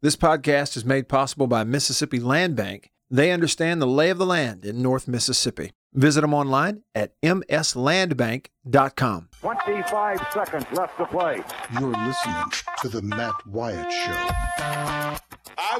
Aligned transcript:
This 0.00 0.14
podcast 0.14 0.76
is 0.76 0.84
made 0.84 1.08
possible 1.08 1.48
by 1.48 1.64
Mississippi 1.64 2.20
Land 2.20 2.54
Bank. 2.54 2.92
They 3.10 3.32
understand 3.32 3.82
the 3.82 3.86
lay 3.86 4.10
of 4.10 4.18
the 4.18 4.26
land 4.26 4.64
in 4.64 4.80
North 4.80 5.08
Mississippi. 5.08 5.72
Visit 5.92 6.20
them 6.20 6.32
online 6.32 6.84
at 6.94 7.20
mslandbank.com. 7.20 9.28
25 9.40 10.26
seconds 10.32 10.66
left 10.72 10.96
to 10.98 11.06
play. 11.06 11.42
You're 11.80 11.90
listening 11.90 12.44
to 12.82 12.88
The 12.88 13.02
Matt 13.02 13.44
Wyatt 13.44 13.92
Show. 13.92 14.28
I 14.60 15.18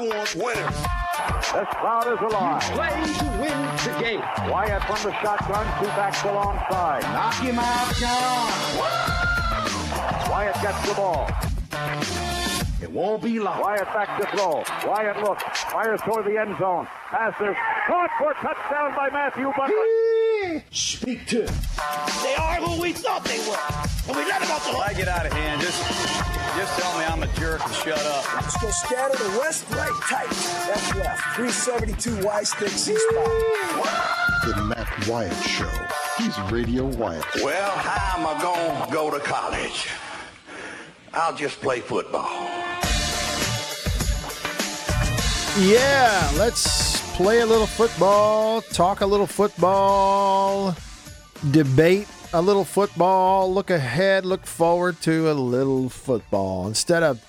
want 0.00 0.34
winners. 0.34 0.76
This 1.52 1.68
crowd 1.76 2.12
is 2.12 2.18
alive. 2.20 2.60
Play 2.72 3.14
to 3.18 3.24
win 3.40 3.56
the 3.84 3.92
game. 4.02 4.20
Wyatt 4.50 4.82
from 4.82 5.00
the 5.08 5.12
shotgun, 5.20 5.64
two 5.78 5.86
backs 5.90 6.24
alongside. 6.24 7.02
Knock 7.02 7.34
him 7.34 7.56
out, 7.60 7.94
John. 7.94 8.50
Wyatt 10.28 10.60
gets 10.60 10.88
the 10.88 10.94
ball. 10.94 11.30
It 12.88 12.94
won't 12.94 13.22
be 13.22 13.38
long. 13.38 13.60
Wyatt 13.60 13.84
back 13.92 14.18
to 14.18 14.26
throw. 14.34 14.64
Wyatt 14.88 15.22
looks, 15.22 15.42
fires 15.64 16.00
toward 16.00 16.24
the 16.24 16.38
end 16.40 16.56
zone. 16.58 16.88
Passes, 17.10 17.54
caught 17.86 18.08
for 18.16 18.32
touchdown 18.32 18.96
by 18.96 19.10
Matthew 19.10 19.52
Butler. 19.54 20.62
Speak 20.70 21.26
to 21.26 21.42
him. 21.42 21.54
They 22.22 22.34
are 22.36 22.54
who 22.54 22.80
we 22.80 22.94
thought 22.94 23.24
they 23.24 23.40
were. 23.40 23.60
And 24.08 24.16
we 24.16 24.24
let 24.24 24.40
them 24.40 24.50
off 24.52 24.64
the 24.64 24.72
hook. 24.72 24.88
I 24.88 24.94
get 24.94 25.06
out 25.06 25.26
of 25.26 25.32
hand. 25.34 25.60
Just, 25.60 25.84
just 26.56 26.80
tell 26.80 26.98
me 26.98 27.04
I'm 27.04 27.22
a 27.22 27.26
jerk 27.38 27.62
and 27.62 27.74
shut 27.74 28.00
up. 28.00 28.34
Let's 28.36 28.56
go 28.56 28.70
scatter 28.70 29.22
the 29.22 29.38
west, 29.38 29.66
right, 29.72 29.92
tight. 30.08 30.30
Left, 30.68 30.96
left. 30.96 31.36
372 31.36 32.24
Y 32.24 32.42
stick 32.42 32.68
C 32.70 32.96
spot. 32.96 34.46
The 34.46 34.64
Matt 34.64 35.06
Wyatt 35.06 35.36
Show. 35.44 35.68
He's 36.16 36.40
Radio 36.50 36.86
Wyatt. 36.86 37.26
Well, 37.44 37.70
how 37.70 38.18
am 38.18 38.26
I 38.26 38.40
going 38.40 38.86
to 38.86 38.94
go 38.94 39.10
to 39.10 39.20
college? 39.20 39.90
I'll 41.12 41.34
just 41.34 41.60
play 41.60 41.80
football. 41.80 42.57
Yeah, 45.56 46.30
let's 46.36 47.00
play 47.16 47.40
a 47.40 47.46
little 47.46 47.66
football, 47.66 48.60
talk 48.62 49.00
a 49.00 49.06
little 49.06 49.26
football, 49.26 50.76
debate 51.50 52.06
a 52.32 52.40
little 52.40 52.64
football, 52.64 53.52
look 53.52 53.70
ahead, 53.70 54.24
look 54.24 54.46
forward 54.46 55.00
to 55.02 55.30
a 55.30 55.34
little 55.34 55.88
football 55.88 56.68
instead 56.68 57.02
of 57.02 57.20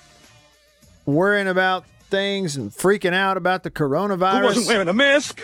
worrying 1.06 1.48
about 1.48 1.84
things 2.08 2.56
and 2.56 2.70
freaking 2.70 3.14
out 3.14 3.36
about 3.36 3.64
the 3.64 3.70
coronavirus. 3.70 4.38
Who 4.38 4.44
wasn't 4.44 4.66
wearing 4.68 4.88
a 4.88 4.92
mask? 4.92 5.40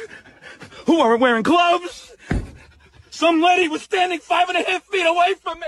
Who 0.86 0.98
weren't 1.00 1.20
wearing 1.20 1.42
gloves? 1.42 2.14
Some 3.11 3.42
lady 3.42 3.66
was 3.68 3.83
standing 3.83 4.20
five 4.20 4.48
and 4.48 4.58
a 4.58 4.62
half 4.62 4.84
feet 4.84 5.06
away 5.06 5.34
from 5.42 5.58
me. 5.58 5.66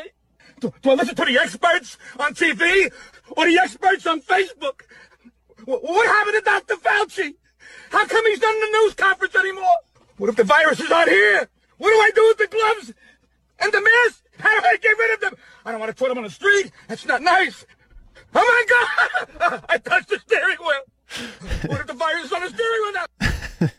Do, 0.60 0.72
do 0.82 0.90
I 0.90 0.94
listen 0.94 1.14
to 1.16 1.24
the 1.24 1.38
experts 1.38 1.98
on 2.20 2.34
TV 2.34 2.92
or 3.30 3.46
the 3.46 3.58
experts 3.58 4.06
on 4.06 4.20
Facebook? 4.20 4.82
Wh- 5.68 5.82
What 5.84 6.06
happened 6.06 6.36
to 6.36 6.42
Dr. 6.42 6.74
Fauci? 6.76 7.34
How 7.90 8.06
come 8.06 8.24
he's 8.26 8.40
not 8.40 8.54
in 8.54 8.60
the 8.60 8.78
news 8.78 8.94
conference 8.94 9.34
anymore? 9.34 9.76
What 10.16 10.30
if 10.30 10.36
the 10.36 10.44
virus 10.44 10.80
is 10.80 10.90
out 10.90 11.08
here? 11.08 11.48
What 11.78 11.88
do 11.90 11.94
I 11.94 12.10
do 12.14 12.26
with 12.28 12.38
the 12.38 12.46
gloves 12.56 12.92
and 13.60 13.72
the 13.72 13.80
mask? 13.80 14.22
How 14.38 14.58
do 14.60 14.66
I 14.66 14.76
get 14.78 14.96
rid 14.98 15.14
of 15.14 15.20
them? 15.20 15.34
I 15.64 15.70
don't 15.72 15.80
want 15.80 15.90
to 15.90 15.96
throw 15.96 16.08
them 16.08 16.18
on 16.18 16.24
the 16.24 16.30
street. 16.30 16.72
That's 16.88 17.04
not 17.06 17.22
nice. 17.22 17.66
Oh 18.34 18.64
my 19.40 19.48
God! 19.48 19.62
I 19.68 19.78
touched 19.78 20.08
the 20.08 20.18
steering 20.18 20.58
wheel. 20.60 21.30
What 21.70 21.80
if 21.80 21.86
the 21.86 21.94
virus 21.94 22.26
is 22.26 22.32
on 22.32 22.42
the 22.42 22.48
steering 22.48 22.80
wheel 22.82 22.92
now? 22.92 23.68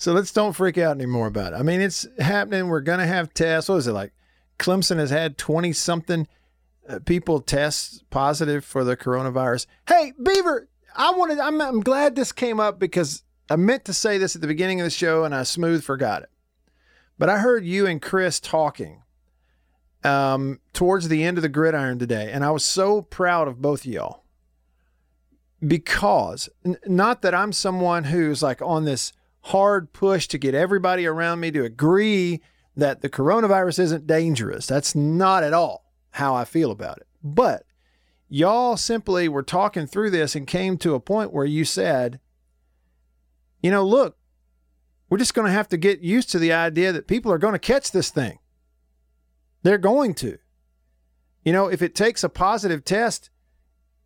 So 0.00 0.12
let's 0.12 0.32
don't 0.32 0.52
freak 0.52 0.78
out 0.78 0.94
anymore 0.96 1.26
about 1.26 1.52
it. 1.54 1.56
I 1.56 1.62
mean, 1.62 1.80
it's 1.80 2.06
happening. 2.20 2.68
We're 2.68 2.80
going 2.82 3.00
to 3.00 3.06
have 3.06 3.34
tests. 3.34 3.68
What 3.68 3.76
is 3.78 3.88
it 3.88 3.92
like? 3.92 4.12
Clemson 4.56 4.98
has 4.98 5.10
had 5.10 5.36
20 5.36 5.72
something 5.72 6.28
uh, 6.88 6.98
people 7.00 7.40
test 7.40 8.08
positive 8.10 8.64
for 8.64 8.82
the 8.82 8.96
coronavirus. 8.96 9.66
Hey, 9.86 10.12
Beaver, 10.22 10.68
I 10.96 11.12
wanted, 11.12 11.38
I'm, 11.38 11.60
I'm 11.60 11.80
glad 11.80 12.16
this 12.16 12.32
came 12.32 12.58
up 12.58 12.78
because 12.78 13.22
I 13.50 13.56
meant 13.56 13.84
to 13.86 13.92
say 13.92 14.18
this 14.18 14.34
at 14.34 14.40
the 14.40 14.48
beginning 14.48 14.80
of 14.80 14.84
the 14.84 14.90
show 14.90 15.24
and 15.24 15.34
I 15.34 15.42
smooth 15.42 15.84
forgot 15.84 16.22
it. 16.22 16.30
But 17.18 17.28
I 17.28 17.38
heard 17.38 17.64
you 17.64 17.86
and 17.86 18.00
Chris 18.00 18.40
talking 18.40 19.02
um, 20.04 20.60
towards 20.72 21.08
the 21.08 21.24
end 21.24 21.36
of 21.36 21.42
the 21.42 21.48
gridiron 21.48 21.98
today, 21.98 22.30
and 22.32 22.44
I 22.44 22.52
was 22.52 22.64
so 22.64 23.02
proud 23.02 23.48
of 23.48 23.60
both 23.60 23.80
of 23.80 23.86
y'all 23.86 24.22
because 25.66 26.48
n- 26.64 26.78
not 26.86 27.22
that 27.22 27.34
I'm 27.34 27.52
someone 27.52 28.04
who's 28.04 28.42
like 28.42 28.62
on 28.62 28.84
this 28.84 29.12
hard 29.42 29.92
push 29.92 30.28
to 30.28 30.38
get 30.38 30.54
everybody 30.54 31.06
around 31.06 31.40
me 31.40 31.50
to 31.50 31.64
agree 31.64 32.40
that 32.76 33.02
the 33.02 33.08
coronavirus 33.08 33.80
isn't 33.80 34.06
dangerous. 34.06 34.66
That's 34.66 34.94
not 34.94 35.42
at 35.42 35.52
all 35.52 35.87
how 36.12 36.34
I 36.34 36.44
feel 36.44 36.70
about 36.70 36.98
it. 36.98 37.06
But 37.22 37.64
y'all 38.28 38.76
simply 38.76 39.28
were 39.28 39.42
talking 39.42 39.86
through 39.86 40.10
this 40.10 40.34
and 40.34 40.46
came 40.46 40.76
to 40.78 40.94
a 40.94 41.00
point 41.00 41.32
where 41.32 41.46
you 41.46 41.64
said, 41.64 42.20
you 43.62 43.70
know, 43.70 43.84
look, 43.84 44.16
we're 45.08 45.18
just 45.18 45.34
going 45.34 45.46
to 45.46 45.52
have 45.52 45.68
to 45.68 45.76
get 45.76 46.00
used 46.00 46.30
to 46.30 46.38
the 46.38 46.52
idea 46.52 46.92
that 46.92 47.08
people 47.08 47.32
are 47.32 47.38
going 47.38 47.54
to 47.54 47.58
catch 47.58 47.90
this 47.90 48.10
thing. 48.10 48.38
They're 49.62 49.78
going 49.78 50.14
to. 50.14 50.38
You 51.44 51.52
know, 51.52 51.68
if 51.68 51.80
it 51.82 51.94
takes 51.94 52.22
a 52.22 52.28
positive 52.28 52.84
test 52.84 53.30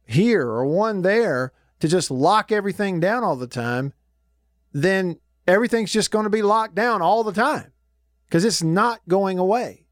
here 0.06 0.46
or 0.46 0.64
one 0.64 1.02
there 1.02 1.52
to 1.80 1.88
just 1.88 2.10
lock 2.10 2.52
everything 2.52 3.00
down 3.00 3.24
all 3.24 3.36
the 3.36 3.46
time, 3.46 3.92
then 4.72 5.18
everything's 5.46 5.92
just 5.92 6.10
going 6.10 6.24
to 6.24 6.30
be 6.30 6.42
locked 6.42 6.74
down 6.74 7.02
all 7.02 7.24
the 7.24 7.32
time 7.32 7.72
because 8.26 8.44
it's 8.44 8.62
not 8.62 9.00
going 9.08 9.38
away. 9.38 9.86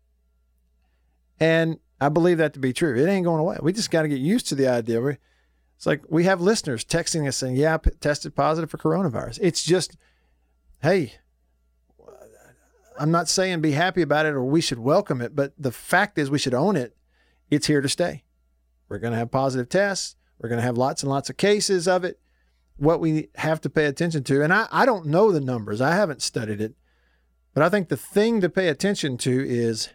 And 1.41 1.79
I 2.01 2.09
believe 2.09 2.39
that 2.39 2.55
to 2.55 2.61
be 2.61 2.73
true. 2.73 2.97
It 2.97 3.09
ain't 3.09 3.25
going 3.25 3.41
away. 3.41 3.59
We 3.61 3.73
just 3.73 3.91
got 3.91 4.03
to 4.03 4.09
get 4.09 4.21
used 4.21 4.49
to 4.49 4.55
the 4.55 4.69
idea. 4.69 5.01
We, 5.01 5.17
it's 5.77 5.87
like 5.87 6.03
we 6.09 6.25
have 6.25 6.41
listeners 6.41 6.85
texting 6.85 7.27
us 7.29 7.37
saying, 7.37 7.57
Yeah, 7.57 7.75
I 7.75 7.77
p- 7.79 7.91
tested 8.01 8.35
positive 8.35 8.71
for 8.71 8.79
coronavirus. 8.79 9.39
It's 9.43 9.63
just, 9.63 9.97
hey, 10.83 11.15
I'm 12.99 13.11
not 13.11 13.31
saying 13.31 13.63
be 13.63 13.73
happy 13.73 14.03
about 14.03 14.27
it 14.27 14.35
or 14.35 14.45
we 14.45 14.61
should 14.61 14.79
welcome 14.79 15.23
it, 15.23 15.35
but 15.35 15.55
the 15.59 15.73
fact 15.73 16.19
is 16.19 16.31
we 16.31 16.39
should 16.39 16.53
own 16.53 16.77
it. 16.77 16.95
It's 17.51 17.67
here 17.67 17.81
to 17.81 17.89
stay. 17.89 18.25
We're 18.91 18.99
going 18.99 19.13
to 19.13 19.19
have 19.19 19.31
positive 19.31 19.71
tests. 19.71 20.17
We're 20.39 20.51
going 20.51 20.59
to 20.59 20.67
have 20.67 20.77
lots 20.77 21.03
and 21.03 21.11
lots 21.11 21.31
of 21.31 21.39
cases 21.39 21.89
of 21.89 22.05
it. 22.05 22.21
What 22.77 23.01
we 23.01 23.29
have 23.37 23.61
to 23.63 23.71
pay 23.71 23.87
attention 23.87 24.23
to, 24.25 24.43
and 24.43 24.53
I, 24.53 24.67
I 24.71 24.85
don't 24.85 25.07
know 25.07 25.33
the 25.33 25.41
numbers, 25.41 25.81
I 25.81 25.93
haven't 25.93 26.21
studied 26.21 26.61
it, 26.61 26.75
but 27.55 27.63
I 27.63 27.71
think 27.71 27.89
the 27.89 27.97
thing 27.97 28.43
to 28.43 28.49
pay 28.51 28.69
attention 28.69 29.17
to 29.19 29.47
is 29.49 29.89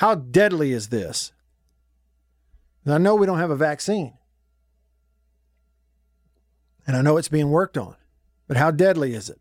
how 0.00 0.14
deadly 0.14 0.72
is 0.72 0.88
this? 0.88 1.30
And 2.86 2.94
I 2.94 2.96
know 2.96 3.14
we 3.14 3.26
don't 3.26 3.38
have 3.38 3.50
a 3.50 3.54
vaccine, 3.56 4.14
and 6.86 6.96
I 6.96 7.02
know 7.02 7.18
it's 7.18 7.28
being 7.28 7.50
worked 7.50 7.76
on, 7.76 7.96
but 8.48 8.56
how 8.56 8.70
deadly 8.70 9.12
is 9.12 9.28
it? 9.28 9.38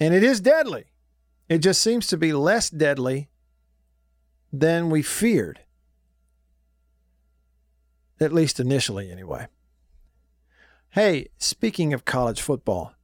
And 0.00 0.12
it 0.12 0.24
is 0.24 0.40
deadly. 0.40 0.86
It 1.48 1.58
just 1.58 1.80
seems 1.80 2.08
to 2.08 2.16
be 2.16 2.32
less 2.32 2.70
deadly 2.70 3.28
than 4.52 4.90
we 4.90 5.00
feared. 5.00 5.60
At 8.18 8.32
least 8.32 8.58
initially, 8.58 9.12
anyway. 9.12 9.46
Hey, 10.90 11.28
speaking 11.38 11.94
of 11.94 12.04
college 12.04 12.40
football, 12.40 12.94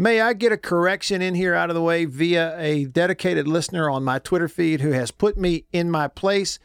may 0.00 0.22
I 0.22 0.32
get 0.32 0.50
a 0.50 0.56
correction 0.56 1.20
in 1.20 1.34
here 1.34 1.54
out 1.54 1.68
of 1.68 1.74
the 1.74 1.82
way 1.82 2.06
via 2.06 2.58
a 2.58 2.86
dedicated 2.86 3.46
listener 3.46 3.90
on 3.90 4.02
my 4.02 4.18
Twitter 4.18 4.48
feed 4.48 4.80
who 4.80 4.92
has 4.92 5.10
put 5.10 5.36
me 5.36 5.66
in 5.74 5.90
my 5.90 6.08
place 6.08 6.58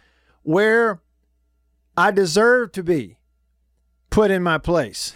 where 0.43 1.01
I 1.97 2.11
deserve 2.11 2.71
to 2.71 2.83
be 2.83 3.17
put 4.09 4.31
in 4.31 4.41
my 4.41 4.57
place? 4.57 5.11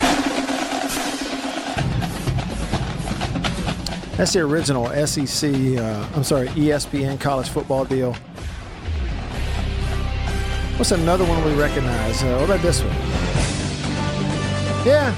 That's 4.17 4.33
the 4.33 4.41
original 4.41 4.87
SEC, 5.07 5.53
uh, 5.77 6.09
I'm 6.13 6.25
sorry, 6.25 6.49
ESPN 6.49 7.21
college 7.21 7.47
football 7.47 7.85
deal. 7.85 8.13
What's 10.75 10.91
another 10.91 11.23
one 11.23 11.41
we 11.45 11.53
recognize? 11.55 12.21
Uh, 12.21 12.35
what 12.35 12.49
about 12.49 12.61
this 12.61 12.81
one? 12.81 12.93
Yeah, 14.85 15.15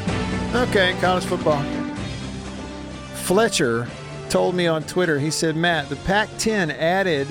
okay, 0.69 0.95
college 1.01 1.25
football. 1.25 1.80
Fletcher 3.21 3.87
told 4.29 4.55
me 4.55 4.67
on 4.67 4.83
Twitter, 4.83 5.19
he 5.19 5.31
said, 5.31 5.55
Matt, 5.55 5.89
the 5.89 5.95
Pac 5.97 6.29
10 6.37 6.71
added 6.71 7.27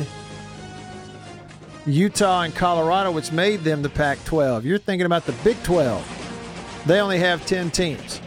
Utah 1.86 2.42
and 2.42 2.54
Colorado, 2.54 3.10
which 3.10 3.32
made 3.32 3.60
them 3.60 3.82
the 3.82 3.88
Pac 3.88 4.22
12. 4.24 4.64
You're 4.64 4.78
thinking 4.78 5.06
about 5.06 5.26
the 5.26 5.32
Big 5.44 5.62
12. 5.62 6.82
They 6.86 7.00
only 7.00 7.18
have 7.18 7.44
10 7.46 7.70
teams. 7.70 8.20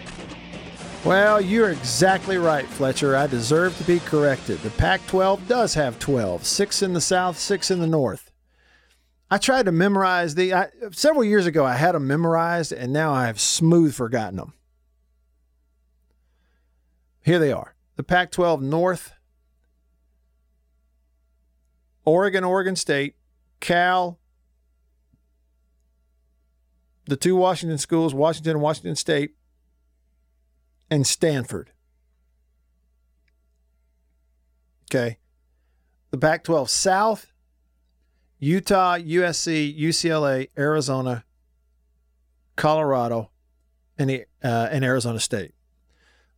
Well, 1.06 1.42
you're 1.42 1.72
exactly 1.72 2.38
right, 2.38 2.66
Fletcher. 2.66 3.16
I 3.16 3.28
deserve 3.28 3.78
to 3.78 3.84
be 3.84 4.00
corrected. 4.00 4.60
The 4.60 4.70
Pac 4.72 5.06
12 5.08 5.48
does 5.48 5.74
have 5.74 6.00
12, 6.00 6.46
six 6.46 6.82
in 6.82 6.94
the 6.94 7.02
South, 7.02 7.38
six 7.38 7.70
in 7.70 7.80
the 7.80 7.88
North. 7.88 8.32
I 9.30 9.38
tried 9.38 9.66
to 9.66 9.72
memorize 9.72 10.36
the. 10.36 10.54
I, 10.54 10.68
several 10.92 11.24
years 11.24 11.46
ago, 11.46 11.66
I 11.66 11.74
had 11.74 11.94
them 11.94 12.08
memorized, 12.08 12.72
and 12.72 12.94
now 12.94 13.14
I 13.14 13.26
have 13.26 13.40
smooth 13.40 13.94
forgotten 13.94 14.38
them. 14.38 14.54
Here 17.24 17.40
they 17.40 17.52
are 17.52 17.76
the 17.96 18.04
Pac 18.04 18.32
12 18.32 18.62
North, 18.62 19.14
Oregon, 22.06 22.44
Oregon 22.44 22.76
State, 22.76 23.16
Cal, 23.60 24.20
the 27.06 27.16
two 27.16 27.36
Washington 27.36 27.78
schools, 27.78 28.14
Washington 28.14 28.52
and 28.52 28.62
Washington 28.62 28.96
State, 28.96 29.36
and 30.90 31.08
Stanford. 31.08 31.72
Okay. 34.92 35.18
The 36.12 36.18
Pac 36.18 36.44
12 36.44 36.70
South, 36.70 37.32
Utah, 38.38 38.98
USC, 38.98 39.80
UCLA, 39.80 40.50
Arizona, 40.58 41.24
Colorado, 42.56 43.32
and, 43.98 44.10
the, 44.10 44.26
uh, 44.44 44.68
and 44.72 44.84
Arizona 44.84 45.20
State. 45.20 45.54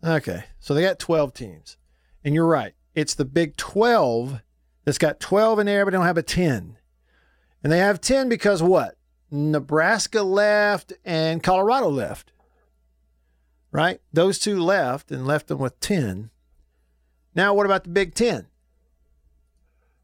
Okay. 0.06 0.44
So 0.60 0.74
they 0.74 0.82
got 0.82 1.00
12 1.00 1.34
teams. 1.34 1.78
And 2.24 2.36
you're 2.36 2.48
right. 2.48 2.74
It's 2.94 3.16
the 3.16 3.26
Big 3.26 3.58
12 3.58 4.42
that's 4.84 4.98
got 4.98 5.20
12 5.20 5.60
in 5.60 5.66
there, 5.66 5.84
but 5.84 5.92
they 5.92 5.98
don't 5.98 6.06
have 6.06 6.18
a 6.18 6.24
10. 6.24 6.78
And 7.64 7.72
they 7.74 7.80
have 7.80 8.00
10 8.00 8.30
because 8.30 8.62
what? 8.62 8.98
Nebraska 9.32 10.22
left 10.22 10.94
and 11.04 11.42
Colorado 11.42 11.90
left. 11.90 12.32
Right? 13.72 14.00
Those 14.14 14.40
two 14.40 14.60
left 14.60 15.12
and 15.12 15.26
left 15.26 15.48
them 15.48 15.58
with 15.58 15.80
10. 15.80 16.30
Now, 17.34 17.54
what 17.54 17.66
about 17.66 17.84
the 17.84 17.90
Big 17.90 18.14
10? 18.14 18.48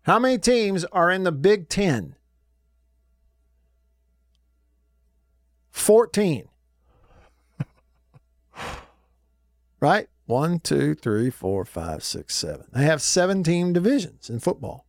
How 0.03 0.19
many 0.19 0.37
teams 0.37 0.83
are 0.85 1.11
in 1.11 1.23
the 1.23 1.31
Big 1.31 1.69
10? 1.69 2.15
14. 5.69 6.47
Right? 9.81 10.07
One, 10.25 10.59
two, 10.59 10.95
three, 10.95 11.29
four, 11.29 11.65
five, 11.65 12.03
six, 12.03 12.35
seven. 12.35 12.67
They 12.71 12.85
have 12.85 13.01
17 13.01 13.73
divisions 13.73 14.29
in 14.29 14.39
football. 14.39 14.85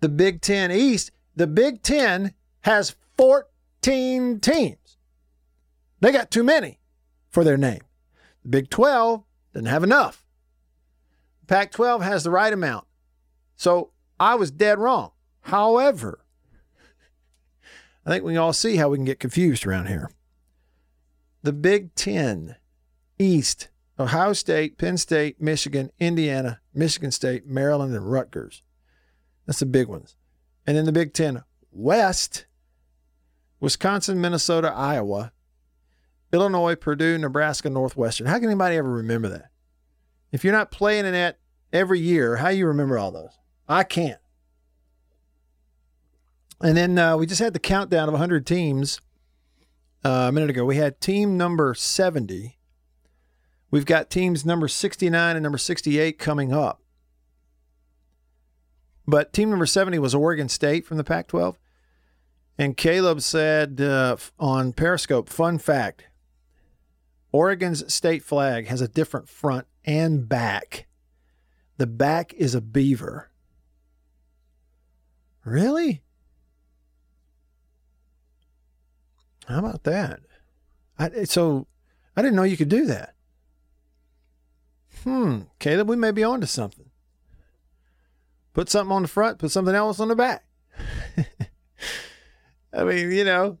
The 0.00 0.10
Big 0.10 0.42
10 0.42 0.70
East, 0.70 1.10
the 1.34 1.46
Big 1.46 1.82
10 1.82 2.34
has 2.62 2.96
14 3.16 4.40
teams. 4.40 4.98
They 6.00 6.12
got 6.12 6.30
too 6.30 6.42
many 6.42 6.80
for 7.30 7.44
their 7.44 7.56
name. 7.56 7.80
The 8.42 8.48
Big 8.48 8.70
12 8.70 9.24
doesn't 9.54 9.66
have 9.66 9.84
enough. 9.84 10.26
Pac 11.46 11.72
12 11.72 12.02
has 12.02 12.24
the 12.24 12.30
right 12.30 12.52
amount. 12.52 12.86
So 13.56 13.90
I 14.18 14.34
was 14.34 14.50
dead 14.50 14.78
wrong. 14.78 15.12
However, 15.42 16.24
I 18.06 18.10
think 18.10 18.24
we 18.24 18.36
all 18.36 18.52
see 18.52 18.76
how 18.76 18.88
we 18.88 18.98
can 18.98 19.04
get 19.04 19.20
confused 19.20 19.66
around 19.66 19.86
here. 19.86 20.10
The 21.42 21.52
Big 21.52 21.94
10 21.94 22.56
East, 23.20 23.68
Ohio 23.98 24.32
State, 24.32 24.78
Penn 24.78 24.96
State, 24.96 25.40
Michigan, 25.40 25.90
Indiana, 25.98 26.60
Michigan 26.72 27.10
State, 27.10 27.46
Maryland, 27.46 27.94
and 27.94 28.10
Rutgers. 28.10 28.62
That's 29.46 29.60
the 29.60 29.66
big 29.66 29.88
ones. 29.88 30.16
And 30.66 30.76
in 30.76 30.86
the 30.86 30.92
Big 30.92 31.12
10 31.12 31.44
West, 31.70 32.46
Wisconsin, 33.60 34.20
Minnesota, 34.20 34.72
Iowa, 34.74 35.32
Illinois, 36.32 36.74
Purdue, 36.74 37.18
Nebraska, 37.18 37.68
Northwestern. 37.68 38.26
How 38.26 38.36
can 38.36 38.46
anybody 38.46 38.76
ever 38.76 38.90
remember 38.90 39.28
that? 39.28 39.50
If 40.32 40.44
you're 40.44 40.52
not 40.52 40.70
playing 40.70 41.04
in 41.04 41.12
that 41.12 41.38
every 41.72 42.00
year, 42.00 42.36
how 42.36 42.48
you 42.48 42.66
remember 42.66 42.98
all 42.98 43.10
those? 43.10 43.38
I 43.68 43.82
can't. 43.84 44.20
And 46.62 46.76
then 46.76 46.98
uh, 46.98 47.16
we 47.16 47.26
just 47.26 47.40
had 47.40 47.52
the 47.52 47.58
countdown 47.58 48.08
of 48.08 48.12
100 48.12 48.46
teams 48.46 49.00
uh, 50.04 50.26
a 50.28 50.32
minute 50.32 50.50
ago. 50.50 50.64
We 50.64 50.76
had 50.76 51.00
team 51.00 51.36
number 51.36 51.74
70. 51.74 52.56
We've 53.70 53.86
got 53.86 54.10
teams 54.10 54.44
number 54.44 54.68
69 54.68 55.36
and 55.36 55.42
number 55.42 55.58
68 55.58 56.18
coming 56.18 56.52
up. 56.52 56.80
But 59.06 59.32
team 59.32 59.50
number 59.50 59.66
70 59.66 59.98
was 59.98 60.14
Oregon 60.14 60.48
State 60.48 60.86
from 60.86 60.96
the 60.96 61.04
Pac 61.04 61.28
12. 61.28 61.58
And 62.58 62.76
Caleb 62.76 63.22
said 63.22 63.80
uh, 63.80 64.16
on 64.38 64.72
Periscope, 64.72 65.28
fun 65.28 65.58
fact 65.58 66.04
Oregon's 67.32 67.92
state 67.92 68.22
flag 68.22 68.66
has 68.66 68.80
a 68.80 68.88
different 68.88 69.28
front 69.28 69.66
and 69.84 70.28
back. 70.28 70.86
The 71.78 71.86
back 71.86 72.34
is 72.34 72.54
a 72.54 72.60
beaver. 72.60 73.30
Really? 75.44 76.02
How 79.46 79.60
about 79.60 79.84
that? 79.84 80.20
I, 80.98 81.24
so 81.24 81.66
I 82.16 82.22
didn't 82.22 82.36
know 82.36 82.42
you 82.42 82.56
could 82.56 82.68
do 82.68 82.84
that. 82.86 83.14
Hmm, 85.04 85.42
Caleb, 85.58 85.88
we 85.88 85.96
may 85.96 86.10
be 86.10 86.24
on 86.24 86.40
to 86.40 86.46
something. 86.46 86.90
Put 88.52 88.68
something 88.68 88.92
on 88.94 89.02
the 89.02 89.08
front, 89.08 89.38
put 89.38 89.50
something 89.50 89.74
else 89.74 90.00
on 90.00 90.08
the 90.08 90.16
back. 90.16 90.44
I 92.72 92.84
mean, 92.84 93.10
you 93.10 93.24
know, 93.24 93.58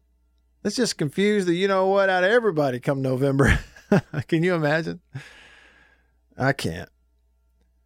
let's 0.62 0.76
just 0.76 0.98
confuse 0.98 1.46
the 1.46 1.54
you 1.54 1.68
know 1.68 1.86
what 1.86 2.10
out 2.10 2.24
of 2.24 2.30
everybody 2.30 2.80
come 2.80 3.02
November. 3.02 3.58
Can 4.28 4.42
you 4.42 4.54
imagine? 4.54 5.00
I 6.36 6.52
can't. 6.52 6.88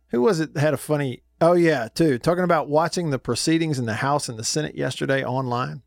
Who 0.08 0.22
was 0.22 0.40
it 0.40 0.56
had 0.56 0.74
a 0.74 0.78
funny 0.78 1.24
Oh 1.40 1.52
yeah, 1.52 1.88
too. 1.88 2.18
Talking 2.18 2.44
about 2.44 2.68
watching 2.68 3.10
the 3.10 3.18
proceedings 3.18 3.78
in 3.78 3.86
the 3.86 3.94
House 3.94 4.28
and 4.30 4.38
the 4.38 4.44
Senate 4.44 4.76
yesterday 4.76 5.22
online. 5.24 5.82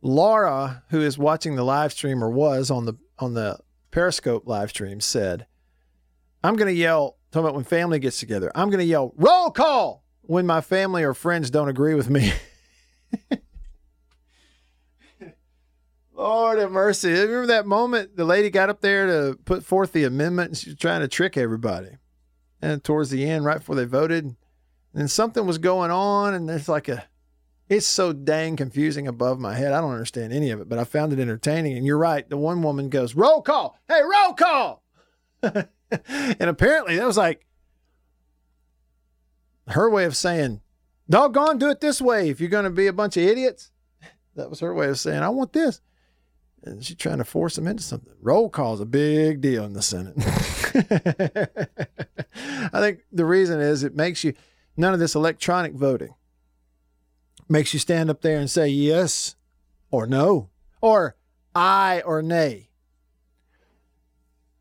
Laura, 0.00 0.84
who 0.88 1.00
is 1.00 1.18
watching 1.18 1.56
the 1.56 1.64
live 1.64 1.92
stream 1.92 2.22
or 2.22 2.30
was 2.30 2.70
on 2.70 2.84
the 2.84 2.94
on 3.18 3.34
the 3.34 3.58
Periscope 3.90 4.46
live 4.46 4.70
stream, 4.70 5.00
said, 5.00 5.46
I'm 6.44 6.56
gonna 6.56 6.72
yell, 6.72 7.16
talking 7.32 7.46
about 7.46 7.54
when 7.54 7.64
family 7.64 7.98
gets 7.98 8.20
together, 8.20 8.52
I'm 8.54 8.68
gonna 8.68 8.82
yell, 8.82 9.14
roll 9.16 9.50
call 9.50 10.04
when 10.20 10.46
my 10.46 10.60
family 10.60 11.02
or 11.02 11.14
friends 11.14 11.50
don't 11.50 11.70
agree 11.70 11.94
with 11.94 12.10
me. 12.10 12.34
Lord 16.12 16.58
have 16.58 16.70
mercy. 16.70 17.10
Remember 17.12 17.46
that 17.46 17.66
moment 17.66 18.16
the 18.16 18.26
lady 18.26 18.50
got 18.50 18.68
up 18.68 18.82
there 18.82 19.06
to 19.06 19.38
put 19.46 19.64
forth 19.64 19.92
the 19.92 20.04
amendment 20.04 20.50
and 20.50 20.58
she 20.58 20.68
was 20.70 20.78
trying 20.78 21.00
to 21.00 21.08
trick 21.08 21.38
everybody. 21.38 21.96
And 22.60 22.84
towards 22.84 23.08
the 23.08 23.24
end, 23.24 23.46
right 23.46 23.58
before 23.58 23.74
they 23.74 23.86
voted, 23.86 24.36
and 24.94 25.10
something 25.10 25.46
was 25.46 25.58
going 25.58 25.90
on, 25.90 26.34
and 26.34 26.48
there's 26.48 26.68
like 26.68 26.88
a 26.88 27.04
it's 27.70 27.86
so 27.86 28.12
dang 28.12 28.56
confusing 28.56 29.08
above 29.08 29.40
my 29.40 29.54
head. 29.54 29.72
I 29.72 29.80
don't 29.80 29.92
understand 29.92 30.34
any 30.34 30.50
of 30.50 30.60
it, 30.60 30.68
but 30.68 30.78
I 30.78 30.84
found 30.84 31.14
it 31.14 31.18
entertaining. 31.18 31.78
And 31.78 31.86
you're 31.86 31.96
right. 31.96 32.28
The 32.28 32.36
one 32.36 32.62
woman 32.62 32.90
goes, 32.90 33.14
roll 33.14 33.40
call. 33.40 33.78
Hey, 33.88 34.02
roll 34.02 34.34
call. 34.34 34.82
and 36.08 36.42
apparently 36.42 36.96
that 36.96 37.06
was 37.06 37.16
like 37.16 37.46
her 39.68 39.88
way 39.88 40.04
of 40.04 40.16
saying, 40.16 40.60
doggone, 41.08 41.58
do 41.58 41.70
it 41.70 41.80
this 41.80 42.00
way 42.00 42.28
if 42.28 42.40
you're 42.40 42.50
going 42.50 42.64
to 42.64 42.70
be 42.70 42.86
a 42.86 42.92
bunch 42.92 43.16
of 43.16 43.22
idiots. 43.22 43.70
That 44.36 44.50
was 44.50 44.60
her 44.60 44.74
way 44.74 44.88
of 44.88 44.98
saying, 44.98 45.22
I 45.22 45.28
want 45.28 45.52
this. 45.52 45.80
And 46.64 46.84
she's 46.84 46.96
trying 46.96 47.18
to 47.18 47.24
force 47.24 47.56
them 47.56 47.66
into 47.66 47.82
something. 47.82 48.14
Roll 48.20 48.48
call 48.48 48.74
is 48.74 48.80
a 48.80 48.86
big 48.86 49.40
deal 49.40 49.64
in 49.64 49.74
the 49.74 49.82
Senate. 49.82 50.14
I 52.72 52.80
think 52.80 53.00
the 53.12 53.26
reason 53.26 53.60
is 53.60 53.82
it 53.82 53.94
makes 53.94 54.24
you 54.24 54.34
none 54.76 54.94
of 54.94 54.98
this 54.98 55.14
electronic 55.14 55.74
voting 55.74 56.14
makes 57.48 57.74
you 57.74 57.80
stand 57.80 58.10
up 58.10 58.22
there 58.22 58.38
and 58.38 58.50
say 58.50 58.68
yes 58.68 59.36
or 59.90 60.06
no 60.06 60.50
or 60.80 61.16
aye 61.54 62.02
or 62.04 62.22
nay. 62.22 62.70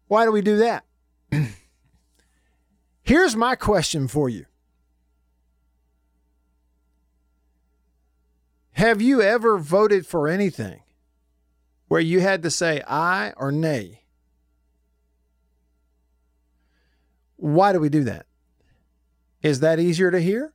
Why 0.08 0.26
do 0.26 0.32
we 0.32 0.42
do 0.42 0.58
that? 0.58 0.86
Here's 3.04 3.36
my 3.36 3.56
question 3.56 4.08
for 4.08 4.30
you 4.30 4.46
Have 8.74 9.02
you 9.02 9.22
ever 9.22 9.58
voted 9.58 10.06
for 10.06 10.28
anything 10.28 10.82
where 11.88 12.02
you 12.02 12.22
had 12.22 12.44
to 12.44 12.50
say 12.50 12.82
aye 12.88 13.34
or 13.38 13.52
nay? 13.52 14.02
Why 17.36 17.74
do 17.74 17.80
we 17.80 17.90
do 17.90 18.04
that? 18.06 18.26
Is 19.42 19.60
that 19.60 19.80
easier 19.80 20.10
to 20.12 20.20
hear? 20.20 20.54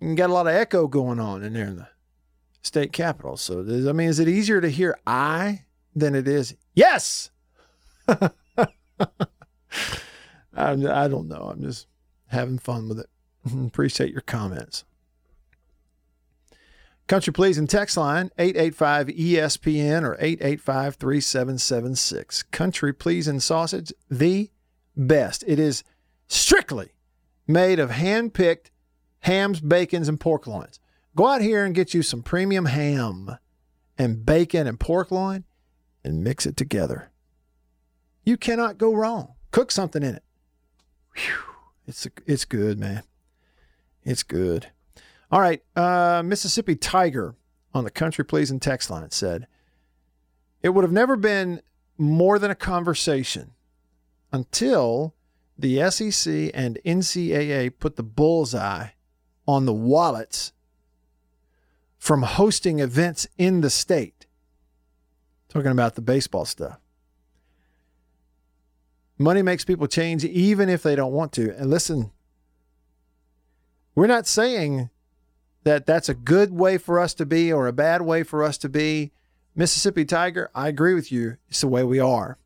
You 0.00 0.14
got 0.14 0.30
a 0.30 0.32
lot 0.32 0.46
of 0.46 0.54
echo 0.54 0.86
going 0.86 1.20
on 1.20 1.42
in 1.42 1.52
there 1.52 1.66
in 1.66 1.76
the 1.76 1.88
state 2.62 2.92
capitol. 2.92 3.36
So, 3.36 3.60
I 3.60 3.92
mean, 3.92 4.08
is 4.08 4.18
it 4.18 4.28
easier 4.28 4.60
to 4.60 4.68
hear 4.68 4.98
I 5.06 5.64
than 5.94 6.14
it 6.14 6.28
is 6.28 6.54
yes? 6.76 7.30
I, 8.08 8.28
I 10.56 11.08
don't 11.08 11.26
know. 11.26 11.50
I'm 11.52 11.62
just 11.62 11.88
having 12.28 12.58
fun 12.58 12.88
with 12.88 13.00
it. 13.00 13.08
Appreciate 13.66 14.12
your 14.12 14.20
comments. 14.20 14.84
Country 17.08 17.32
Pleasing 17.32 17.68
text 17.68 17.96
line 17.96 18.30
885 18.36 19.06
ESPN 19.08 20.02
or 20.02 20.16
885 20.18 20.96
3776. 20.96 22.42
Country 22.44 22.92
Pleasing 22.92 23.38
Sausage, 23.38 23.92
the 24.10 24.50
best. 24.96 25.44
It 25.46 25.60
is 25.60 25.84
strictly 26.26 26.90
made 27.46 27.78
of 27.78 27.90
hand 27.92 28.34
picked 28.34 28.72
hams, 29.20 29.60
bacons, 29.60 30.08
and 30.08 30.18
pork 30.18 30.48
loins. 30.48 30.80
Go 31.14 31.26
out 31.26 31.42
here 31.42 31.64
and 31.64 31.74
get 31.74 31.94
you 31.94 32.02
some 32.02 32.22
premium 32.22 32.66
ham 32.66 33.38
and 33.96 34.26
bacon 34.26 34.66
and 34.66 34.78
pork 34.78 35.10
loin 35.10 35.44
and 36.06 36.22
mix 36.22 36.46
it 36.46 36.56
together. 36.56 37.10
You 38.24 38.36
cannot 38.36 38.78
go 38.78 38.94
wrong. 38.94 39.34
Cook 39.50 39.72
something 39.72 40.02
in 40.02 40.14
it. 40.14 40.22
Whew. 41.14 41.54
It's, 41.86 42.06
it's 42.26 42.44
good, 42.44 42.78
man. 42.78 43.02
It's 44.04 44.22
good. 44.22 44.68
All 45.30 45.40
right. 45.40 45.62
Uh, 45.74 46.22
Mississippi 46.24 46.76
Tiger 46.76 47.34
on 47.74 47.84
the 47.84 47.90
Country 47.90 48.24
Pleasing 48.24 48.60
text 48.60 48.88
line 48.88 49.10
said, 49.10 49.48
It 50.62 50.70
would 50.70 50.84
have 50.84 50.92
never 50.92 51.16
been 51.16 51.60
more 51.98 52.38
than 52.38 52.50
a 52.50 52.56
conversation 52.56 53.52
until 54.32 55.14
the 55.58 55.90
SEC 55.90 56.50
and 56.54 56.78
NCAA 56.84 57.72
put 57.78 57.96
the 57.96 58.02
bullseye 58.02 58.88
on 59.46 59.66
the 59.66 59.72
wallets 59.72 60.52
from 61.98 62.22
hosting 62.22 62.78
events 62.78 63.26
in 63.38 63.60
the 63.60 63.70
state. 63.70 64.25
Talking 65.56 65.72
about 65.72 65.94
the 65.94 66.02
baseball 66.02 66.44
stuff. 66.44 66.78
Money 69.16 69.40
makes 69.40 69.64
people 69.64 69.86
change 69.86 70.22
even 70.22 70.68
if 70.68 70.82
they 70.82 70.94
don't 70.94 71.14
want 71.14 71.32
to. 71.32 71.56
And 71.56 71.70
listen, 71.70 72.10
we're 73.94 74.06
not 74.06 74.26
saying 74.26 74.90
that 75.64 75.86
that's 75.86 76.10
a 76.10 76.14
good 76.14 76.52
way 76.52 76.76
for 76.76 77.00
us 77.00 77.14
to 77.14 77.24
be 77.24 77.50
or 77.50 77.66
a 77.66 77.72
bad 77.72 78.02
way 78.02 78.22
for 78.22 78.44
us 78.44 78.58
to 78.58 78.68
be. 78.68 79.12
Mississippi 79.54 80.04
Tiger, 80.04 80.50
I 80.54 80.68
agree 80.68 80.92
with 80.92 81.10
you. 81.10 81.38
It's 81.48 81.62
the 81.62 81.68
way 81.68 81.84
we 81.84 82.00
are. 82.00 82.36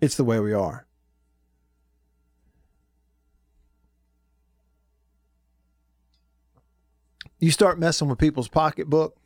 It's 0.00 0.16
the 0.16 0.24
way 0.24 0.40
we 0.40 0.54
are. 0.54 0.86
You 7.38 7.50
start 7.50 7.78
messing 7.78 8.08
with 8.08 8.18
people's 8.18 8.48
pocketbook, 8.48 9.18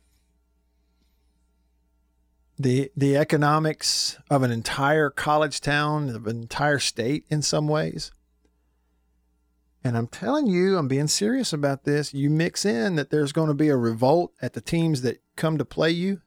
the 2.59 2.91
the 2.95 3.15
economics 3.15 4.17
of 4.29 4.43
an 4.43 4.51
entire 4.51 5.09
college 5.09 5.61
town, 5.61 6.09
of 6.09 6.27
an 6.27 6.41
entire 6.41 6.79
state 6.79 7.25
in 7.29 7.41
some 7.41 7.67
ways. 7.69 8.11
And 9.81 9.97
I'm 9.97 10.07
telling 10.07 10.47
you, 10.47 10.77
I'm 10.77 10.89
being 10.89 11.07
serious 11.07 11.53
about 11.53 11.85
this. 11.85 12.13
You 12.13 12.29
mix 12.29 12.65
in 12.65 12.97
that 12.97 13.11
there's 13.11 13.31
going 13.31 13.47
to 13.47 13.53
be 13.53 13.69
a 13.69 13.77
revolt 13.77 14.33
at 14.41 14.51
the 14.51 14.59
teams 14.59 15.03
that 15.03 15.21
come 15.37 15.57
to 15.57 15.63
play 15.63 15.91
you. 15.91 16.21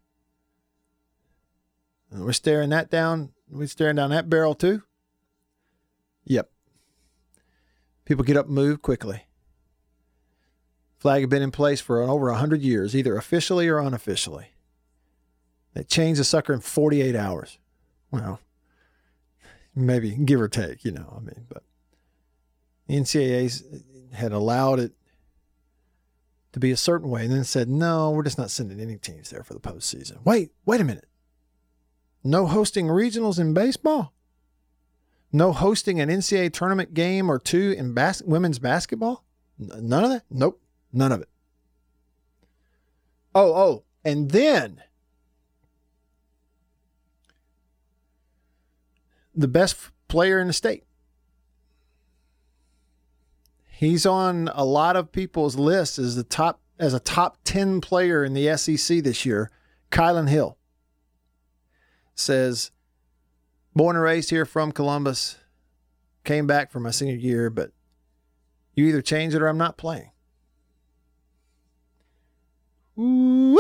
And 2.11 2.25
we're 2.25 2.33
staring 2.33 2.71
that 2.71 2.91
down. 2.91 3.33
We're 3.51 3.67
staring 3.67 3.97
down 3.97 4.09
that 4.09 4.31
barrel 4.31 4.55
too. 4.55 4.83
Yep. 6.25 6.51
People 8.07 8.25
get 8.25 8.39
up 8.39 8.47
and 8.47 8.55
move 8.55 8.81
quickly. 8.81 9.27
Flag 10.97 11.21
had 11.23 11.31
been 11.31 11.43
in 11.43 11.51
place 11.51 11.81
for 11.81 12.01
over 12.01 12.31
100 12.31 12.63
years, 12.63 12.97
either 12.97 13.17
officially 13.17 13.69
or 13.69 13.81
unofficially. 13.81 14.52
They 15.75 15.85
changed 15.85 16.21
the 16.21 16.25
sucker 16.25 16.53
in 16.53 16.61
48 16.61 17.17
hours. 17.17 17.59
Well, 18.11 18.41
maybe 19.75 20.11
give 20.11 20.41
or 20.41 20.49
take, 20.49 20.85
you 20.85 20.93
know, 20.93 21.15
I 21.17 21.21
mean, 21.21 21.47
but 21.49 21.63
the 22.87 22.97
NCAA 22.97 23.63
uh, 23.73 24.17
had 24.17 24.33
allowed 24.33 24.81
it 24.81 24.93
to 26.53 26.61
be 26.61 26.71
a 26.71 26.77
certain 26.77 27.09
way 27.09 27.25
and 27.25 27.33
then 27.33 27.45
said, 27.45 27.69
no, 27.69 28.11
we're 28.11 28.23
just 28.23 28.39
not 28.39 28.51
sending 28.51 28.81
any 28.81 28.97
teams 28.97 29.31
there 29.31 29.43
for 29.43 29.55
the 29.55 29.61
postseason. 29.61 30.23
Wait, 30.25 30.51
wait 30.67 30.81
a 30.81 30.85
minute. 30.85 31.09
No 32.23 32.47
hosting 32.47 32.87
regionals 32.87 33.39
in 33.39 33.55
baseball? 33.55 34.13
No 35.33 35.53
hosting 35.53 35.99
an 36.01 36.11
NCAA 36.11 36.53
tournament 36.53 36.93
game 36.93 37.31
or 37.31 37.39
two 37.39 37.75
in 37.77 37.95
bas- 37.95 38.23
women's 38.23 38.59
basketball? 38.59 39.25
N- 39.59 39.89
none 39.89 40.05
of 40.05 40.11
that? 40.11 40.25
Nope, 40.31 40.61
none 40.93 41.11
of 41.11 41.23
it. 41.23 41.29
Oh, 43.35 43.55
oh, 43.55 43.85
and 44.05 44.31
then 44.31 44.83
the 49.35 49.49
best 49.49 49.77
player 50.09 50.39
in 50.39 50.47
the 50.47 50.53
state. 50.53 50.85
He's 53.71 54.07
on 54.07 54.49
a 54.55 54.65
lot 54.65 54.95
of 54.95 55.11
people's 55.11 55.57
lists 55.57 55.99
as 55.99 56.15
the 56.15 56.23
top 56.23 56.61
as 56.79 56.95
a 56.95 57.01
top 57.01 57.39
10 57.45 57.81
player 57.81 58.25
in 58.25 58.35
the 58.35 58.57
SEC 58.57 59.03
this 59.03 59.25
year. 59.25 59.51
Kylin 59.91 60.29
Hill 60.29 60.57
says, 62.15 62.71
born 63.75 63.97
and 63.97 64.03
raised 64.03 64.31
here 64.31 64.45
from 64.45 64.73
Columbus, 64.73 65.39
came 66.25 66.47
back 66.47 66.71
for 66.71 66.81
my 66.81 66.91
senior 66.91 67.15
year, 67.15 67.51
but 67.51 67.73
you 68.75 68.87
either 68.87 69.03
change 69.03 69.35
it 69.35 69.43
or 69.43 69.49
I'm 69.49 69.59
not 69.59 69.77
playing. 69.77 70.11
Woo! 72.97 73.59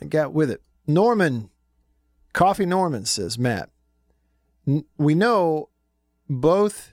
I 0.00 0.06
got 0.06 0.32
with 0.32 0.50
it. 0.50 0.62
Norman 0.86 1.50
Coffee 2.32 2.66
Norman 2.66 3.04
says, 3.06 3.38
Matt, 3.38 3.70
we 4.96 5.14
know 5.14 5.68
both. 6.28 6.92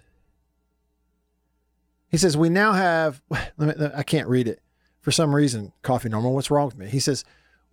He 2.09 2.17
says, 2.17 2.35
we 2.35 2.49
now 2.49 2.73
have, 2.73 3.21
I 3.59 4.03
can't 4.03 4.27
read 4.27 4.47
it 4.47 4.61
for 4.99 5.11
some 5.11 5.35
reason. 5.35 5.73
Coffee 5.81 6.09
Norman, 6.09 6.31
what's 6.31 6.49
wrong 6.49 6.65
with 6.65 6.77
me? 6.77 6.87
He 6.87 6.99
says, 6.99 7.23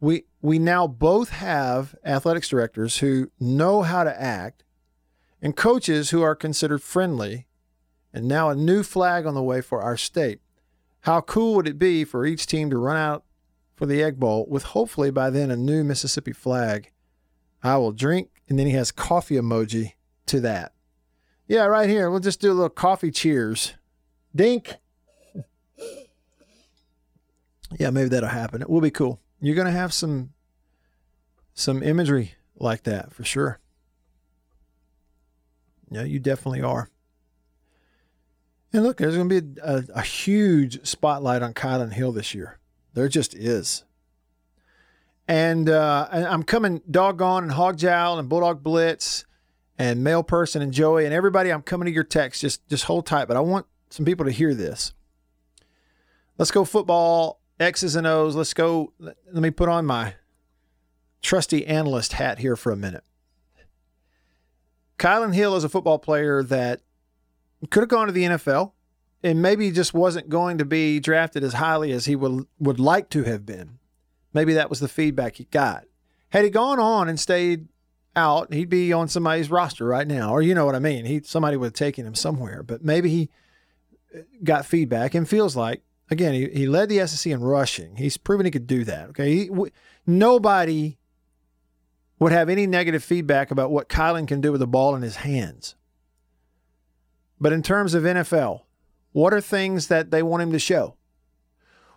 we, 0.00 0.24
we 0.42 0.58
now 0.58 0.86
both 0.86 1.30
have 1.30 1.94
athletics 2.04 2.48
directors 2.48 2.98
who 2.98 3.30
know 3.40 3.82
how 3.82 4.04
to 4.04 4.20
act 4.20 4.64
and 5.40 5.56
coaches 5.56 6.10
who 6.10 6.22
are 6.22 6.34
considered 6.34 6.82
friendly, 6.82 7.46
and 8.12 8.26
now 8.26 8.48
a 8.48 8.54
new 8.54 8.82
flag 8.82 9.26
on 9.26 9.34
the 9.34 9.42
way 9.42 9.60
for 9.60 9.82
our 9.82 9.96
state. 9.96 10.40
How 11.00 11.20
cool 11.20 11.54
would 11.54 11.68
it 11.68 11.78
be 11.78 12.04
for 12.04 12.24
each 12.24 12.46
team 12.46 12.70
to 12.70 12.78
run 12.78 12.96
out 12.96 13.24
for 13.74 13.84
the 13.84 14.02
Egg 14.02 14.18
Bowl 14.18 14.46
with 14.48 14.62
hopefully 14.62 15.10
by 15.10 15.28
then 15.28 15.50
a 15.50 15.56
new 15.56 15.84
Mississippi 15.84 16.32
flag 16.32 16.90
I 17.64 17.78
will 17.78 17.92
drink. 17.92 18.28
And 18.48 18.58
then 18.58 18.66
he 18.66 18.74
has 18.74 18.92
coffee 18.92 19.36
emoji 19.36 19.94
to 20.26 20.40
that. 20.40 20.74
Yeah, 21.48 21.64
right 21.64 21.88
here. 21.88 22.10
We'll 22.10 22.20
just 22.20 22.40
do 22.40 22.52
a 22.52 22.54
little 22.54 22.68
coffee 22.68 23.10
cheers. 23.10 23.74
Dink. 24.36 24.74
Yeah, 27.78 27.90
maybe 27.90 28.10
that'll 28.10 28.28
happen. 28.28 28.62
It 28.62 28.70
will 28.70 28.80
be 28.80 28.90
cool. 28.90 29.20
You're 29.40 29.56
going 29.56 29.66
to 29.66 29.72
have 29.72 29.92
some 29.92 30.30
some 31.54 31.82
imagery 31.82 32.34
like 32.56 32.82
that 32.84 33.12
for 33.12 33.24
sure. 33.24 33.60
Yeah, 35.90 36.02
you 36.02 36.18
definitely 36.18 36.62
are. 36.62 36.90
And 38.72 38.82
look, 38.82 38.96
there's 38.96 39.16
going 39.16 39.28
to 39.28 39.40
be 39.40 39.60
a, 39.60 39.76
a, 39.76 39.84
a 39.96 40.02
huge 40.02 40.84
spotlight 40.86 41.42
on 41.42 41.54
Kylin 41.54 41.92
Hill 41.92 42.10
this 42.12 42.34
year. 42.34 42.58
There 42.94 43.08
just 43.08 43.34
is. 43.34 43.84
And 45.26 45.70
uh, 45.70 46.08
I'm 46.10 46.42
coming 46.42 46.82
doggone 46.90 47.44
and 47.44 47.52
hog 47.52 47.78
jowl 47.78 48.18
and 48.18 48.28
bulldog 48.28 48.62
blitz 48.62 49.24
and 49.78 50.04
male 50.04 50.22
person 50.22 50.60
and 50.60 50.72
Joey 50.72 51.04
and 51.04 51.14
everybody. 51.14 51.50
I'm 51.50 51.62
coming 51.62 51.86
to 51.86 51.92
your 51.92 52.04
text. 52.04 52.40
Just 52.40 52.66
just 52.68 52.84
hold 52.84 53.06
tight. 53.06 53.26
But 53.26 53.36
I 53.36 53.40
want 53.40 53.66
some 53.90 54.04
people 54.04 54.26
to 54.26 54.32
hear 54.32 54.54
this. 54.54 54.92
Let's 56.36 56.50
go 56.50 56.64
football 56.64 57.40
X's 57.58 57.96
and 57.96 58.06
O's. 58.06 58.36
Let's 58.36 58.54
go. 58.54 58.92
Let 58.98 59.16
me 59.32 59.50
put 59.50 59.68
on 59.68 59.86
my 59.86 60.14
trusty 61.22 61.66
analyst 61.66 62.14
hat 62.14 62.38
here 62.38 62.56
for 62.56 62.70
a 62.70 62.76
minute. 62.76 63.04
Kylin 64.98 65.34
Hill 65.34 65.56
is 65.56 65.64
a 65.64 65.68
football 65.68 65.98
player 65.98 66.42
that 66.42 66.82
could 67.70 67.80
have 67.80 67.88
gone 67.88 68.06
to 68.06 68.12
the 68.12 68.24
NFL 68.24 68.72
and 69.22 69.40
maybe 69.40 69.70
just 69.70 69.94
wasn't 69.94 70.28
going 70.28 70.58
to 70.58 70.64
be 70.64 71.00
drafted 71.00 71.42
as 71.42 71.54
highly 71.54 71.92
as 71.92 72.04
he 72.04 72.14
would 72.14 72.46
would 72.58 72.78
like 72.78 73.08
to 73.10 73.24
have 73.24 73.46
been. 73.46 73.78
Maybe 74.34 74.54
that 74.54 74.68
was 74.68 74.80
the 74.80 74.88
feedback 74.88 75.36
he 75.36 75.44
got. 75.44 75.84
Had 76.30 76.44
he 76.44 76.50
gone 76.50 76.80
on 76.80 77.08
and 77.08 77.18
stayed 77.18 77.68
out, 78.16 78.52
he'd 78.52 78.68
be 78.68 78.92
on 78.92 79.08
somebody's 79.08 79.50
roster 79.50 79.86
right 79.86 80.06
now, 80.06 80.32
or 80.32 80.42
you 80.42 80.54
know 80.54 80.66
what 80.66 80.74
I 80.74 80.80
mean. 80.80 81.04
He 81.04 81.22
somebody 81.24 81.56
would 81.56 81.66
have 81.66 81.72
taken 81.72 82.04
him 82.06 82.14
somewhere. 82.14 82.62
But 82.62 82.84
maybe 82.84 83.08
he 83.08 83.30
uh, 84.14 84.20
got 84.42 84.66
feedback 84.66 85.14
and 85.14 85.28
feels 85.28 85.56
like 85.56 85.82
again 86.10 86.34
he, 86.34 86.48
he 86.48 86.66
led 86.66 86.88
the 86.88 87.06
SEC 87.06 87.32
in 87.32 87.40
rushing. 87.40 87.96
He's 87.96 88.16
proven 88.16 88.44
he 88.44 88.50
could 88.50 88.66
do 88.66 88.84
that. 88.84 89.10
Okay, 89.10 89.34
he, 89.34 89.48
w- 89.48 89.70
nobody 90.06 90.98
would 92.18 92.32
have 92.32 92.48
any 92.48 92.66
negative 92.66 93.04
feedback 93.04 93.50
about 93.50 93.70
what 93.70 93.88
Kylin 93.88 94.26
can 94.26 94.40
do 94.40 94.50
with 94.50 94.60
the 94.60 94.66
ball 94.66 94.94
in 94.94 95.02
his 95.02 95.16
hands. 95.16 95.76
But 97.40 97.52
in 97.52 97.62
terms 97.62 97.94
of 97.94 98.04
NFL, 98.04 98.62
what 99.12 99.34
are 99.34 99.40
things 99.40 99.88
that 99.88 100.10
they 100.10 100.22
want 100.22 100.42
him 100.42 100.52
to 100.52 100.58
show? 100.58 100.96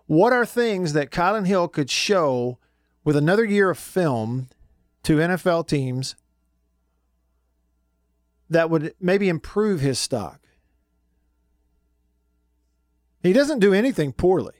What 0.08 0.34
are 0.34 0.46
things 0.46 0.94
that 0.94 1.12
Kylin 1.12 1.46
Hill 1.46 1.68
could 1.68 1.90
show 1.90 2.58
with 3.04 3.16
another 3.16 3.46
year 3.46 3.70
of 3.70 3.78
film 3.78 4.48
to 5.04 5.18
NFL 5.18 5.68
teams 5.68 6.16
that 8.50 8.70
would 8.70 8.96
maybe 9.00 9.30
improve 9.30 9.82
his 9.82 10.00
stock? 10.00 10.42
He 13.22 13.34
doesn't 13.34 13.60
do 13.60 13.74
anything 13.74 14.14
poorly. 14.14 14.54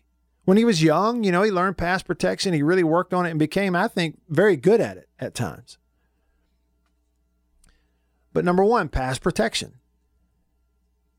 When 0.44 0.58
he 0.58 0.66
was 0.66 0.84
young, 0.84 1.24
you 1.24 1.32
know, 1.32 1.44
he 1.44 1.52
learned 1.52 1.78
pass 1.78 2.04
protection. 2.04 2.54
He 2.54 2.64
really 2.64 2.84
worked 2.84 3.14
on 3.14 3.26
it 3.26 3.32
and 3.32 3.40
became, 3.40 3.76
I 3.76 3.88
think, 3.88 4.20
very 4.30 4.56
good 4.56 4.82
at 4.82 4.98
it 4.98 5.10
at 5.20 5.34
times. 5.34 5.78
But 8.34 8.46
number 8.46 8.64
one, 8.64 8.90
pass 8.90 9.18
protection. 9.20 9.74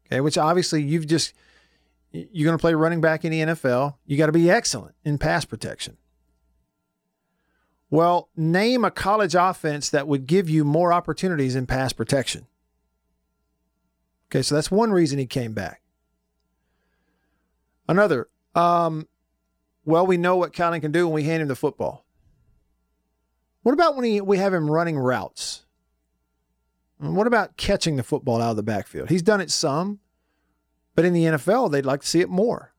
Okay, 0.06 0.20
which 0.20 0.38
obviously 0.38 0.82
you've 0.82 1.06
just 1.06 1.34
you're 2.32 2.44
going 2.44 2.56
to 2.56 2.60
play 2.60 2.74
running 2.74 3.00
back 3.00 3.24
in 3.24 3.32
the 3.32 3.40
NFL. 3.40 3.94
You 4.06 4.16
got 4.16 4.26
to 4.26 4.32
be 4.32 4.50
excellent 4.50 4.94
in 5.04 5.18
pass 5.18 5.44
protection. 5.44 5.96
Well, 7.90 8.28
name 8.36 8.84
a 8.84 8.90
college 8.90 9.34
offense 9.34 9.90
that 9.90 10.06
would 10.06 10.26
give 10.26 10.48
you 10.50 10.64
more 10.64 10.92
opportunities 10.92 11.56
in 11.56 11.66
pass 11.66 11.92
protection. 11.92 12.46
Okay, 14.30 14.42
so 14.42 14.54
that's 14.54 14.70
one 14.70 14.90
reason 14.92 15.18
he 15.18 15.26
came 15.26 15.54
back. 15.54 15.80
Another, 17.88 18.28
um, 18.54 19.08
well, 19.86 20.06
we 20.06 20.18
know 20.18 20.36
what 20.36 20.52
Kylin 20.52 20.82
can 20.82 20.92
do 20.92 21.06
when 21.06 21.14
we 21.14 21.22
hand 21.22 21.40
him 21.40 21.48
the 21.48 21.56
football. 21.56 22.04
What 23.62 23.72
about 23.72 23.96
when 23.96 24.04
he, 24.04 24.20
we 24.20 24.36
have 24.36 24.52
him 24.52 24.70
running 24.70 24.98
routes? 24.98 25.64
And 27.00 27.16
what 27.16 27.26
about 27.26 27.56
catching 27.56 27.96
the 27.96 28.02
football 28.02 28.42
out 28.42 28.50
of 28.50 28.56
the 28.56 28.62
backfield? 28.62 29.08
He's 29.08 29.22
done 29.22 29.40
it 29.40 29.50
some, 29.50 30.00
but 30.98 31.04
in 31.04 31.12
the 31.12 31.26
NFL, 31.26 31.70
they'd 31.70 31.86
like 31.86 32.00
to 32.00 32.08
see 32.08 32.22
it 32.22 32.28
more. 32.28 32.72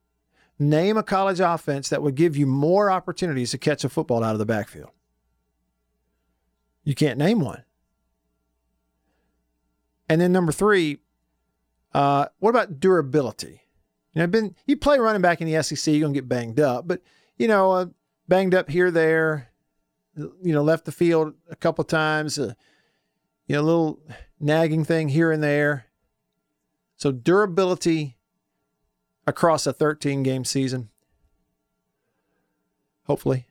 Name 0.60 0.98
a 0.98 1.04
college 1.04 1.40
offense 1.40 1.88
that 1.88 2.04
would 2.04 2.16
give 2.16 2.36
you 2.36 2.46
more 2.46 2.92
opportunities 2.92 3.52
to 3.52 3.58
catch 3.58 3.86
a 3.86 3.88
football 3.88 4.26
out 4.26 4.34
of 4.34 4.40
the 4.40 4.46
backfield. 4.46 4.90
You 6.84 6.96
can't 6.96 7.18
name 7.18 7.40
one. 7.40 7.64
And 10.10 10.20
then 10.20 10.34
number 10.34 10.52
three, 10.52 10.98
uh, 11.94 12.26
what 12.40 12.50
about 12.50 12.82
durability? 12.82 13.62
You 14.14 14.20
know, 14.20 14.28
been 14.28 14.54
you 14.68 14.76
play 14.76 15.00
running 15.00 15.22
back 15.22 15.40
in 15.40 15.50
the 15.50 15.64
SEC, 15.64 15.94
you're 15.94 16.02
gonna 16.02 16.14
get 16.14 16.28
banged 16.28 16.60
up, 16.60 16.90
but 16.90 17.02
you 17.38 17.48
know, 17.48 17.72
uh, 17.72 17.86
banged 18.28 18.54
up 18.54 18.70
here, 18.70 18.92
there, 18.92 19.48
you 20.18 20.52
know, 20.52 20.62
left 20.62 20.84
the 20.84 20.92
field 20.92 21.36
a 21.50 21.56
couple 21.56 21.86
times, 21.86 22.38
uh, 22.38 22.54
you 23.48 23.56
know, 23.56 23.62
a 23.62 23.64
little 23.64 24.02
nagging 24.42 24.84
thing 24.84 25.08
here 25.08 25.32
and 25.32 25.42
there. 25.42 25.86
So 27.00 27.14
durability 27.14 28.18
across 29.26 29.66
a 29.66 29.72
13 29.72 30.22
game 30.22 30.44
season, 30.44 30.90
hopefully. 33.06 33.48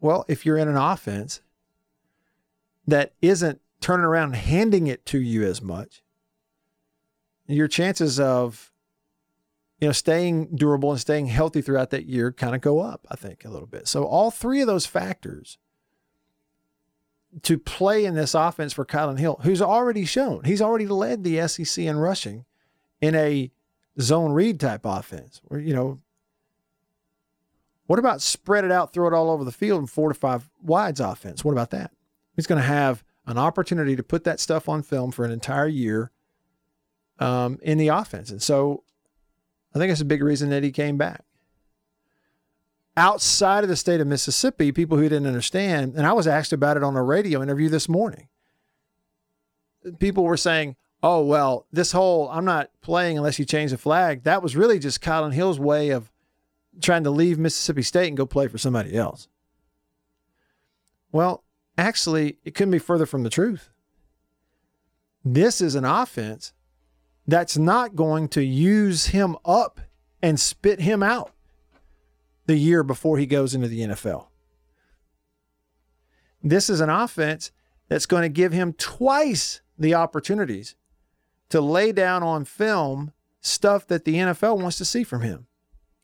Well, 0.00 0.24
if 0.26 0.46
you're 0.46 0.56
in 0.56 0.68
an 0.68 0.76
offense 0.78 1.42
that 2.86 3.12
isn't 3.20 3.60
turning 3.82 4.06
around 4.06 4.28
and 4.28 4.36
handing 4.36 4.86
it 4.86 5.04
to 5.06 5.20
you 5.20 5.44
as 5.44 5.60
much, 5.60 6.02
your 7.46 7.68
chances 7.68 8.18
of 8.18 8.72
you 9.78 9.88
know 9.88 9.92
staying 9.92 10.56
durable 10.56 10.92
and 10.92 11.00
staying 11.00 11.26
healthy 11.26 11.60
throughout 11.60 11.90
that 11.90 12.06
year 12.06 12.32
kind 12.32 12.54
of 12.54 12.62
go 12.62 12.80
up, 12.80 13.06
I 13.10 13.16
think, 13.16 13.44
a 13.44 13.50
little 13.50 13.68
bit. 13.68 13.86
So 13.86 14.04
all 14.04 14.30
three 14.30 14.62
of 14.62 14.66
those 14.66 14.86
factors 14.86 15.58
to 17.42 17.58
play 17.58 18.04
in 18.04 18.14
this 18.14 18.34
offense 18.34 18.72
for 18.72 18.84
Kylin 18.84 19.18
Hill, 19.18 19.40
who's 19.42 19.62
already 19.62 20.04
shown 20.04 20.44
he's 20.44 20.62
already 20.62 20.86
led 20.86 21.24
the 21.24 21.46
SEC 21.48 21.84
in 21.84 21.96
rushing 21.96 22.44
in 23.00 23.14
a 23.14 23.50
zone 24.00 24.32
read 24.32 24.60
type 24.60 24.82
offense, 24.84 25.40
where 25.44 25.60
you 25.60 25.74
know. 25.74 26.00
What 27.86 27.98
about 27.98 28.22
spread 28.22 28.64
it 28.64 28.72
out, 28.72 28.94
throw 28.94 29.06
it 29.08 29.12
all 29.12 29.30
over 29.30 29.44
the 29.44 29.52
field 29.52 29.78
in 29.78 29.86
four 29.86 30.08
to 30.08 30.14
five 30.14 30.48
wides 30.62 31.00
offense? 31.00 31.44
What 31.44 31.52
about 31.52 31.68
that? 31.70 31.90
He's 32.34 32.46
going 32.46 32.60
to 32.60 32.66
have 32.66 33.04
an 33.26 33.36
opportunity 33.36 33.94
to 33.94 34.02
put 34.02 34.24
that 34.24 34.40
stuff 34.40 34.70
on 34.70 34.82
film 34.82 35.10
for 35.10 35.26
an 35.26 35.30
entire 35.30 35.68
year 35.68 36.10
um, 37.18 37.58
in 37.62 37.76
the 37.78 37.88
offense. 37.88 38.30
And 38.30 38.42
so 38.42 38.84
I 39.74 39.78
think 39.78 39.90
it's 39.90 40.00
a 40.00 40.06
big 40.06 40.22
reason 40.22 40.50
that 40.50 40.62
he 40.62 40.70
came 40.70 40.96
back. 40.96 41.24
Outside 42.96 43.64
of 43.64 43.68
the 43.68 43.76
state 43.76 44.00
of 44.00 44.06
Mississippi, 44.06 44.70
people 44.70 44.96
who 44.96 45.08
didn't 45.08 45.26
understand, 45.26 45.94
and 45.96 46.06
I 46.06 46.12
was 46.12 46.28
asked 46.28 46.52
about 46.52 46.76
it 46.76 46.84
on 46.84 46.94
a 46.94 47.02
radio 47.02 47.42
interview 47.42 47.68
this 47.68 47.88
morning. 47.88 48.28
People 49.98 50.24
were 50.24 50.36
saying, 50.36 50.76
oh, 51.02 51.24
well, 51.24 51.66
this 51.72 51.92
whole 51.92 52.30
I'm 52.30 52.44
not 52.44 52.70
playing 52.80 53.18
unless 53.18 53.38
you 53.38 53.44
change 53.44 53.72
the 53.72 53.78
flag, 53.78 54.22
that 54.22 54.42
was 54.42 54.56
really 54.56 54.78
just 54.78 55.02
Kylin 55.02 55.34
Hill's 55.34 55.58
way 55.58 55.90
of 55.90 56.10
trying 56.80 57.04
to 57.04 57.10
leave 57.10 57.38
Mississippi 57.38 57.82
State 57.82 58.08
and 58.08 58.16
go 58.16 58.26
play 58.26 58.48
for 58.48 58.58
somebody 58.58 58.96
else. 58.96 59.28
Well, 61.12 61.44
actually, 61.76 62.38
it 62.44 62.54
couldn't 62.54 62.72
be 62.72 62.78
further 62.78 63.06
from 63.06 63.22
the 63.22 63.30
truth. 63.30 63.68
This 65.24 65.60
is 65.60 65.74
an 65.74 65.84
offense 65.84 66.52
that's 67.26 67.58
not 67.58 67.96
going 67.96 68.28
to 68.28 68.42
use 68.42 69.06
him 69.06 69.36
up 69.44 69.80
and 70.22 70.40
spit 70.40 70.80
him 70.80 71.02
out 71.02 71.33
the 72.46 72.56
year 72.56 72.82
before 72.82 73.18
he 73.18 73.26
goes 73.26 73.54
into 73.54 73.68
the 73.68 73.80
NFL. 73.80 74.26
This 76.42 76.68
is 76.68 76.80
an 76.80 76.90
offense 76.90 77.52
that's 77.88 78.06
going 78.06 78.22
to 78.22 78.28
give 78.28 78.52
him 78.52 78.74
twice 78.74 79.60
the 79.78 79.94
opportunities 79.94 80.76
to 81.48 81.60
lay 81.60 81.92
down 81.92 82.22
on 82.22 82.44
film 82.44 83.12
stuff 83.40 83.86
that 83.86 84.04
the 84.04 84.14
NFL 84.14 84.60
wants 84.60 84.78
to 84.78 84.84
see 84.84 85.04
from 85.04 85.22
him 85.22 85.46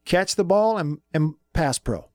catch 0.04 0.34
the 0.34 0.44
ball 0.44 0.78
and, 0.78 0.98
and 1.12 1.34
pass 1.52 1.78
pro. 1.78 2.08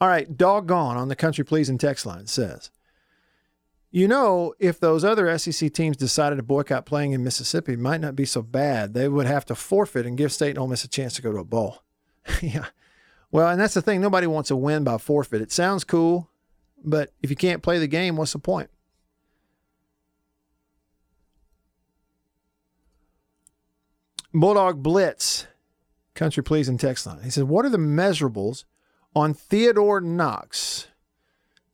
All 0.00 0.08
right, 0.08 0.36
doggone 0.36 0.96
on 0.96 1.08
the 1.08 1.16
country 1.16 1.44
pleasing 1.44 1.78
text 1.78 2.06
line 2.06 2.26
says, 2.26 2.70
you 3.90 4.06
know, 4.06 4.54
if 4.58 4.78
those 4.78 5.04
other 5.04 5.36
SEC 5.36 5.72
teams 5.72 5.96
decided 5.96 6.36
to 6.36 6.42
boycott 6.42 6.86
playing 6.86 7.12
in 7.12 7.24
Mississippi, 7.24 7.74
might 7.74 8.00
not 8.00 8.14
be 8.14 8.24
so 8.24 8.40
bad. 8.40 8.94
They 8.94 9.08
would 9.08 9.26
have 9.26 9.44
to 9.46 9.54
forfeit 9.54 10.06
and 10.06 10.16
give 10.16 10.32
State 10.32 10.50
and 10.50 10.58
Ole 10.58 10.68
Miss 10.68 10.84
a 10.84 10.88
chance 10.88 11.14
to 11.14 11.22
go 11.22 11.32
to 11.32 11.38
a 11.38 11.44
bowl. 11.44 11.82
yeah. 12.40 12.66
Well, 13.32 13.48
and 13.48 13.60
that's 13.60 13.74
the 13.74 13.82
thing. 13.82 14.00
Nobody 14.00 14.26
wants 14.26 14.50
a 14.50 14.56
win 14.56 14.84
by 14.84 14.98
forfeit. 14.98 15.42
It 15.42 15.52
sounds 15.52 15.84
cool, 15.84 16.28
but 16.84 17.12
if 17.22 17.30
you 17.30 17.36
can't 17.36 17.62
play 17.62 17.78
the 17.78 17.88
game, 17.88 18.16
what's 18.16 18.32
the 18.32 18.38
point? 18.38 18.70
Bulldog 24.32 24.82
Blitz, 24.82 25.48
country 26.14 26.42
pleasing 26.44 26.78
text 26.78 27.06
line. 27.06 27.22
He 27.22 27.30
says, 27.30 27.42
What 27.42 27.64
are 27.64 27.70
the 27.70 27.78
measurables 27.78 28.64
on 29.16 29.34
Theodore 29.34 30.00
Knox? 30.00 30.86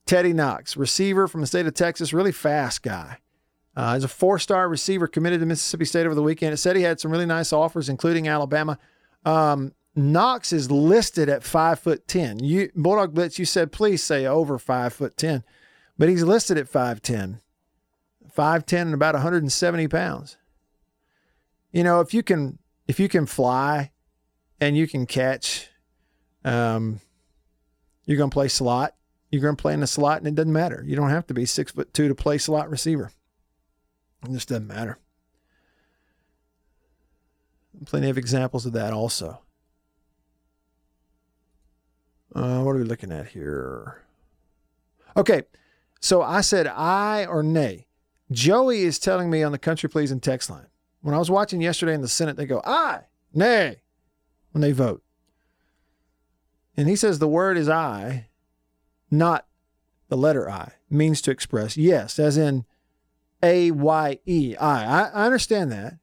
Teddy 0.07 0.33
Knox, 0.33 0.75
receiver 0.77 1.27
from 1.27 1.41
the 1.41 1.47
state 1.47 1.67
of 1.67 1.73
Texas, 1.73 2.13
really 2.13 2.31
fast 2.31 2.81
guy. 2.81 3.19
Uh, 3.75 3.93
he's 3.93 4.03
a 4.03 4.07
four 4.07 4.39
star 4.39 4.67
receiver 4.67 5.05
committed 5.05 5.39
to 5.41 5.45
Mississippi 5.45 5.85
State 5.85 6.07
over 6.07 6.15
the 6.15 6.23
weekend. 6.23 6.53
It 6.53 6.57
said 6.57 6.75
he 6.75 6.81
had 6.81 6.99
some 6.99 7.11
really 7.11 7.27
nice 7.27 7.53
offers, 7.53 7.89
including 7.89 8.27
Alabama. 8.27 8.79
Um, 9.23 9.73
Knox 9.95 10.51
is 10.51 10.71
listed 10.71 11.29
at 11.29 11.43
five 11.43 11.79
foot 11.79 12.07
ten. 12.07 12.39
You 12.39 12.71
Bulldog 12.75 13.13
Blitz, 13.13 13.37
you 13.37 13.45
said 13.45 13.71
please 13.71 14.01
say 14.01 14.25
over 14.25 14.57
five 14.57 14.93
foot 14.93 15.15
ten, 15.15 15.43
but 15.97 16.09
he's 16.09 16.23
listed 16.23 16.57
at 16.57 16.67
five 16.67 17.01
ten, 17.03 17.41
five 18.31 18.65
ten 18.65 18.87
and 18.87 18.93
about 18.95 19.13
170 19.13 19.87
pounds. 19.87 20.37
You 21.71 21.83
know, 21.83 21.99
if 21.99 22.13
you 22.13 22.23
can 22.23 22.57
if 22.87 22.99
you 22.99 23.09
can 23.09 23.25
fly 23.25 23.91
and 24.59 24.75
you 24.75 24.87
can 24.87 25.05
catch, 25.05 25.69
um, 26.43 26.99
you're 28.05 28.17
gonna 28.17 28.31
play 28.31 28.47
slot. 28.47 28.95
You're 29.37 29.51
gonna 29.51 29.55
play 29.55 29.75
in 29.75 29.81
the 29.81 29.87
slot, 29.87 30.17
and 30.17 30.27
it 30.27 30.33
doesn't 30.33 30.51
matter. 30.51 30.83
You 30.83 30.95
don't 30.95 31.11
have 31.11 31.27
to 31.27 31.33
be 31.35 31.45
six 31.45 31.71
foot 31.71 31.93
two 31.93 32.07
to 32.07 32.15
play 32.15 32.39
slot 32.39 32.71
receiver. 32.71 33.11
It 34.23 34.31
just 34.31 34.49
doesn't 34.49 34.65
matter. 34.65 34.97
Plenty 37.85 38.09
of 38.09 38.17
examples 38.17 38.65
of 38.65 38.73
that 38.73 38.93
also. 38.93 39.41
Uh, 42.33 42.63
what 42.63 42.71
are 42.71 42.79
we 42.79 42.83
looking 42.83 43.11
at 43.11 43.27
here? 43.27 44.01
Okay, 45.15 45.43
so 45.99 46.23
I 46.23 46.41
said 46.41 46.65
I 46.65 47.27
or 47.27 47.43
nay. 47.43 47.85
Joey 48.31 48.81
is 48.81 48.97
telling 48.97 49.29
me 49.29 49.43
on 49.43 49.51
the 49.51 49.59
country 49.59 49.87
pleasing 49.87 50.19
text 50.19 50.49
line. 50.49 50.65
When 51.01 51.13
I 51.13 51.19
was 51.19 51.29
watching 51.29 51.61
yesterday 51.61 51.93
in 51.93 52.01
the 52.01 52.07
Senate, 52.07 52.37
they 52.37 52.47
go 52.47 52.63
I, 52.65 53.01
nay, 53.35 53.81
when 54.51 54.63
they 54.63 54.71
vote. 54.71 55.03
And 56.75 56.89
he 56.89 56.95
says 56.95 57.19
the 57.19 57.27
word 57.27 57.55
is 57.55 57.69
I, 57.69 58.26
not 59.09 59.45
the 60.09 60.17
letter 60.17 60.49
I, 60.49 60.73
means 60.89 61.21
to 61.23 61.31
express 61.31 61.77
yes, 61.77 62.19
as 62.19 62.37
in 62.37 62.65
A 63.43 63.71
Y 63.71 64.19
E 64.25 64.55
I. 64.55 65.09
I 65.09 65.25
understand 65.25 65.71
that. 65.71 65.97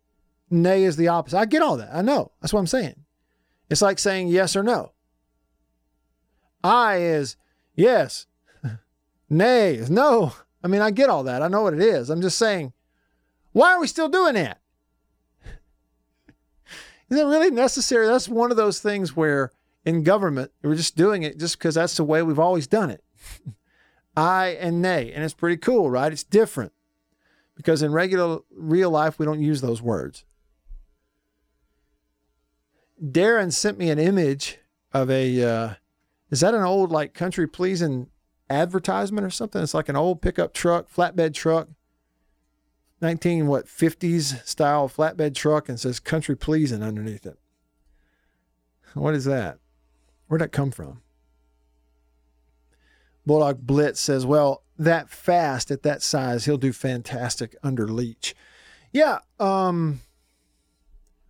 Nay 0.50 0.84
is 0.84 0.96
the 0.96 1.08
opposite. 1.08 1.38
I 1.38 1.46
get 1.46 1.62
all 1.62 1.76
that. 1.78 1.94
I 1.94 2.02
know. 2.02 2.32
That's 2.40 2.52
what 2.52 2.60
I'm 2.60 2.66
saying. 2.66 3.04
It's 3.70 3.82
like 3.82 3.98
saying 3.98 4.28
yes 4.28 4.54
or 4.56 4.62
no. 4.62 4.92
I 6.62 6.96
is 6.96 7.36
yes. 7.74 8.26
Nay 9.30 9.74
is 9.74 9.90
no. 9.90 10.34
I 10.62 10.68
mean, 10.68 10.80
I 10.80 10.90
get 10.90 11.10
all 11.10 11.24
that. 11.24 11.42
I 11.42 11.48
know 11.48 11.62
what 11.62 11.74
it 11.74 11.80
is. 11.80 12.08
I'm 12.08 12.22
just 12.22 12.38
saying, 12.38 12.72
why 13.52 13.72
are 13.72 13.80
we 13.80 13.86
still 13.86 14.08
doing 14.08 14.34
that? 14.34 14.60
Is 17.10 17.18
it 17.18 17.24
really 17.24 17.50
necessary? 17.50 18.06
That's 18.06 18.28
one 18.28 18.50
of 18.50 18.56
those 18.56 18.80
things 18.80 19.14
where 19.14 19.52
in 19.84 20.02
government, 20.02 20.50
we're 20.62 20.74
just 20.74 20.96
doing 20.96 21.22
it 21.22 21.38
just 21.38 21.58
because 21.58 21.74
that's 21.74 21.96
the 21.96 22.04
way 22.04 22.22
we've 22.22 22.38
always 22.38 22.66
done 22.66 22.90
it. 22.90 23.04
I 24.16 24.56
and 24.60 24.80
nay. 24.80 25.12
And 25.12 25.24
it's 25.24 25.34
pretty 25.34 25.56
cool, 25.56 25.90
right? 25.90 26.12
It's 26.12 26.22
different 26.22 26.72
because 27.56 27.82
in 27.82 27.92
regular 27.92 28.38
real 28.50 28.90
life, 28.90 29.18
we 29.18 29.26
don't 29.26 29.42
use 29.42 29.60
those 29.60 29.82
words. 29.82 30.24
Darren 33.02 33.52
sent 33.52 33.76
me 33.76 33.90
an 33.90 33.98
image 33.98 34.58
of 34.92 35.10
a, 35.10 35.42
uh, 35.42 35.74
is 36.30 36.40
that 36.40 36.54
an 36.54 36.62
old 36.62 36.90
like 36.90 37.12
country 37.12 37.46
pleasing 37.46 38.08
advertisement 38.48 39.26
or 39.26 39.30
something? 39.30 39.62
It's 39.62 39.74
like 39.74 39.88
an 39.88 39.96
old 39.96 40.22
pickup 40.22 40.54
truck, 40.54 40.88
flatbed 40.90 41.34
truck, 41.34 41.68
19 43.00 43.48
what 43.48 43.66
50s 43.66 44.46
style 44.46 44.88
flatbed 44.88 45.34
truck 45.34 45.68
and 45.68 45.78
says 45.78 46.00
country 46.00 46.36
pleasing 46.36 46.82
underneath 46.82 47.26
it. 47.26 47.38
What 48.94 49.14
is 49.14 49.24
that? 49.24 49.58
Where'd 50.34 50.42
that 50.42 50.50
come 50.50 50.72
from? 50.72 51.00
Bulldog 53.24 53.64
Blitz 53.64 54.00
says, 54.00 54.26
well, 54.26 54.64
that 54.76 55.08
fast 55.08 55.70
at 55.70 55.84
that 55.84 56.02
size, 56.02 56.44
he'll 56.44 56.56
do 56.56 56.72
fantastic 56.72 57.54
under 57.62 57.86
Leach. 57.86 58.34
Yeah, 58.90 59.20
um, 59.38 60.00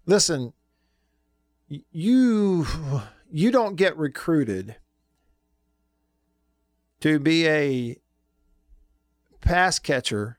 listen, 0.06 0.54
you 1.68 2.66
you 3.30 3.50
don't 3.50 3.76
get 3.76 3.94
recruited 3.98 4.76
to 7.00 7.18
be 7.18 7.46
a 7.46 7.98
pass 9.42 9.78
catcher 9.78 10.38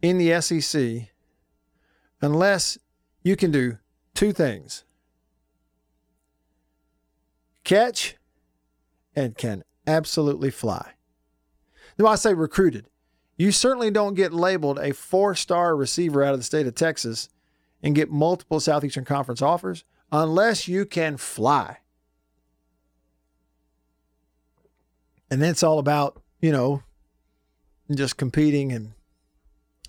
in 0.00 0.16
the 0.16 0.40
SEC 0.40 1.10
unless 2.22 2.78
you 3.22 3.36
can 3.36 3.50
do 3.50 3.76
two 4.14 4.32
things 4.32 4.84
catch 7.64 8.16
and 9.16 9.36
can 9.36 9.64
absolutely 9.86 10.50
fly. 10.50 10.92
Now, 11.98 12.06
I 12.06 12.16
say 12.16 12.34
recruited. 12.34 12.86
You 13.36 13.50
certainly 13.50 13.90
don't 13.90 14.14
get 14.14 14.32
labeled 14.32 14.78
a 14.78 14.92
four 14.92 15.34
star 15.34 15.76
receiver 15.76 16.22
out 16.22 16.34
of 16.34 16.40
the 16.40 16.44
state 16.44 16.66
of 16.66 16.74
Texas 16.74 17.28
and 17.82 17.94
get 17.94 18.10
multiple 18.10 18.60
Southeastern 18.60 19.04
Conference 19.04 19.42
offers 19.42 19.84
unless 20.12 20.68
you 20.68 20.86
can 20.86 21.16
fly. 21.16 21.78
And 25.30 25.42
then 25.42 25.50
it's 25.50 25.62
all 25.62 25.78
about, 25.78 26.22
you 26.40 26.52
know, 26.52 26.82
just 27.92 28.16
competing 28.16 28.72
and 28.72 28.92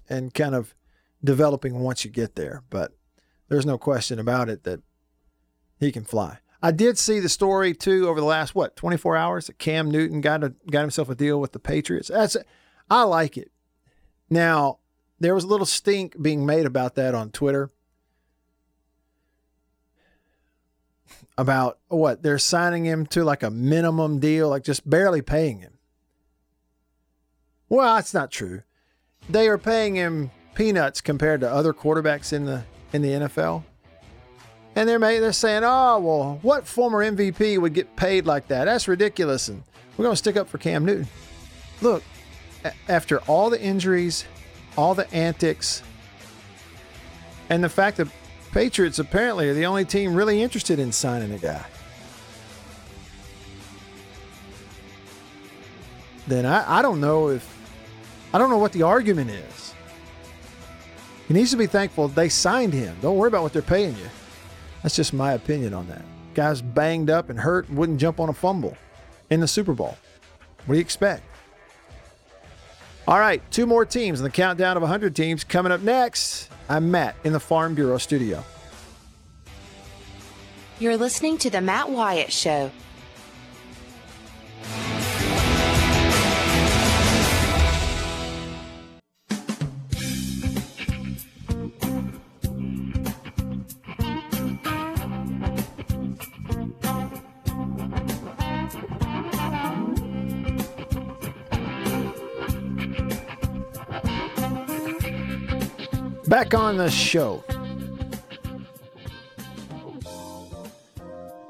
and 0.10 0.34
kind 0.34 0.54
of 0.54 0.76
developing 1.24 1.80
once 1.80 2.06
you 2.06 2.12
get 2.12 2.36
there. 2.36 2.64
But 2.70 2.92
there's 3.50 3.66
no 3.66 3.78
question 3.78 4.20
about 4.20 4.50
it 4.50 4.64
that 4.64 4.82
he 5.80 5.92
can 5.92 6.04
fly. 6.04 6.40
I 6.62 6.72
did 6.72 6.98
see 6.98 7.20
the 7.20 7.30
story 7.30 7.74
too 7.74 8.08
over 8.08 8.20
the 8.20 8.26
last 8.26 8.56
what 8.56 8.76
24 8.76 9.16
hours 9.16 9.48
that 9.48 9.60
Cam 9.60 9.92
Newton 9.92 10.22
got 10.22 10.44
a, 10.44 10.54
got 10.70 10.82
himself 10.82 11.10
a 11.10 11.16
deal 11.16 11.40
with 11.40 11.52
the 11.52 11.60
Patriots. 11.60 12.08
That's 12.08 12.38
I 12.90 13.04
like 13.04 13.38
it. 13.38 13.52
Now 14.30 14.80
there 15.20 15.36
was 15.36 15.44
a 15.44 15.48
little 15.48 15.66
stink 15.66 16.22
being 16.22 16.46
made 16.46 16.66
about 16.66 16.96
that 16.96 17.16
on 17.16 17.32
Twitter 17.32 17.70
about 21.38 21.80
what 21.88 22.24
they're 22.24 22.40
signing 22.40 22.86
him 22.86 23.06
to 23.08 23.24
like 23.24 23.44
a 23.44 23.50
minimum 23.50 24.20
deal, 24.20 24.50
like 24.50 24.64
just 24.64 24.90
barely 24.90 25.22
paying 25.22 25.60
him. 25.60 25.74
Well, 27.68 27.96
that's 27.96 28.14
not 28.14 28.32
true. 28.32 28.62
They 29.30 29.48
are 29.48 29.58
paying 29.58 29.96
him 29.96 30.32
peanuts 30.54 31.02
compared 31.02 31.42
to 31.42 31.52
other 31.52 31.74
quarterbacks 31.74 32.32
in 32.32 32.46
the 32.46 32.64
in 32.94 33.02
the 33.02 33.10
NFL. 33.10 33.64
And 34.76 34.90
they're 34.90 35.00
they're 35.00 35.32
saying, 35.32 35.64
"Oh, 35.64 36.00
well, 36.00 36.40
what 36.42 36.68
former 36.68 37.04
MVP 37.04 37.58
would 37.58 37.74
get 37.74 37.96
paid 37.96 38.26
like 38.26 38.48
that? 38.50 38.66
That's 38.66 38.88
ridiculous." 38.88 39.48
And 39.48 39.64
we're 39.96 40.04
going 40.04 40.14
to 40.14 40.18
stick 40.18 40.36
up 40.36 40.50
for 40.50 40.58
Cam 40.58 40.84
Newton. 40.84 41.08
Look, 41.82 42.04
after 42.90 43.20
all 43.20 43.50
the 43.50 43.62
injuries, 43.62 44.26
all 44.78 44.94
the 44.94 45.12
antics, 45.14 45.82
and 47.50 47.64
the 47.64 47.70
fact 47.70 47.98
that 47.98 48.08
Patriots 48.52 49.00
apparently 49.00 49.50
are 49.50 49.54
the 49.54 49.66
only 49.66 49.86
team 49.86 50.16
really 50.16 50.42
interested 50.42 50.80
in 50.80 50.92
signing 50.92 51.32
a 51.32 51.38
guy. 51.38 51.66
Then 56.28 56.46
I, 56.46 56.80
I 56.80 56.82
don't 56.82 57.00
know 57.00 57.30
if 57.30 57.48
I 58.34 58.38
don't 58.38 58.50
know 58.50 58.58
what 58.58 58.74
the 58.74 58.84
argument 58.84 59.30
is. 59.30 59.74
He 61.28 61.34
needs 61.34 61.52
to 61.52 61.58
be 61.58 61.68
thankful 61.68 62.08
they 62.08 62.30
signed 62.30 62.74
him. 62.74 62.96
Don't 63.02 63.18
worry 63.18 63.28
about 63.28 63.44
what 63.44 63.54
they're 63.54 63.62
paying 63.62 63.96
you. 63.96 64.10
That's 64.86 64.96
just 64.96 65.14
my 65.14 65.34
opinion 65.34 65.74
on 65.74 65.88
that. 65.88 66.04
Guy's 66.36 66.62
banged 66.62 67.10
up 67.10 67.32
and 67.32 67.40
hurt, 67.40 67.68
wouldn't 67.72 68.00
jump 68.00 68.20
on 68.20 68.30
a 68.30 68.34
fumble 68.34 68.78
in 69.32 69.40
the 69.40 69.48
Super 69.48 69.74
Bowl. 69.74 69.98
What 70.68 70.74
do 70.74 70.76
you 70.76 70.80
expect? 70.80 71.24
All 73.08 73.18
right, 73.18 73.42
two 73.50 73.66
more 73.66 73.84
teams 73.84 74.20
in 74.20 74.24
the 74.24 74.30
countdown 74.30 74.78
of 74.78 74.84
100 74.84 75.16
teams 75.16 75.44
coming 75.44 75.72
up 75.72 75.82
next. 75.82 76.52
I'm 76.70 76.92
Matt 76.92 77.16
in 77.24 77.34
the 77.34 77.40
Farm 77.40 77.74
Bureau 77.74 77.98
studio. 77.98 78.44
You're 80.78 80.98
listening 80.98 81.40
to 81.40 81.50
The 81.50 81.62
Matt 81.62 81.90
Wyatt 81.90 82.32
Show. 82.32 82.70
Back 106.46 106.54
on 106.54 106.78
the 106.78 106.92
show. 106.92 107.44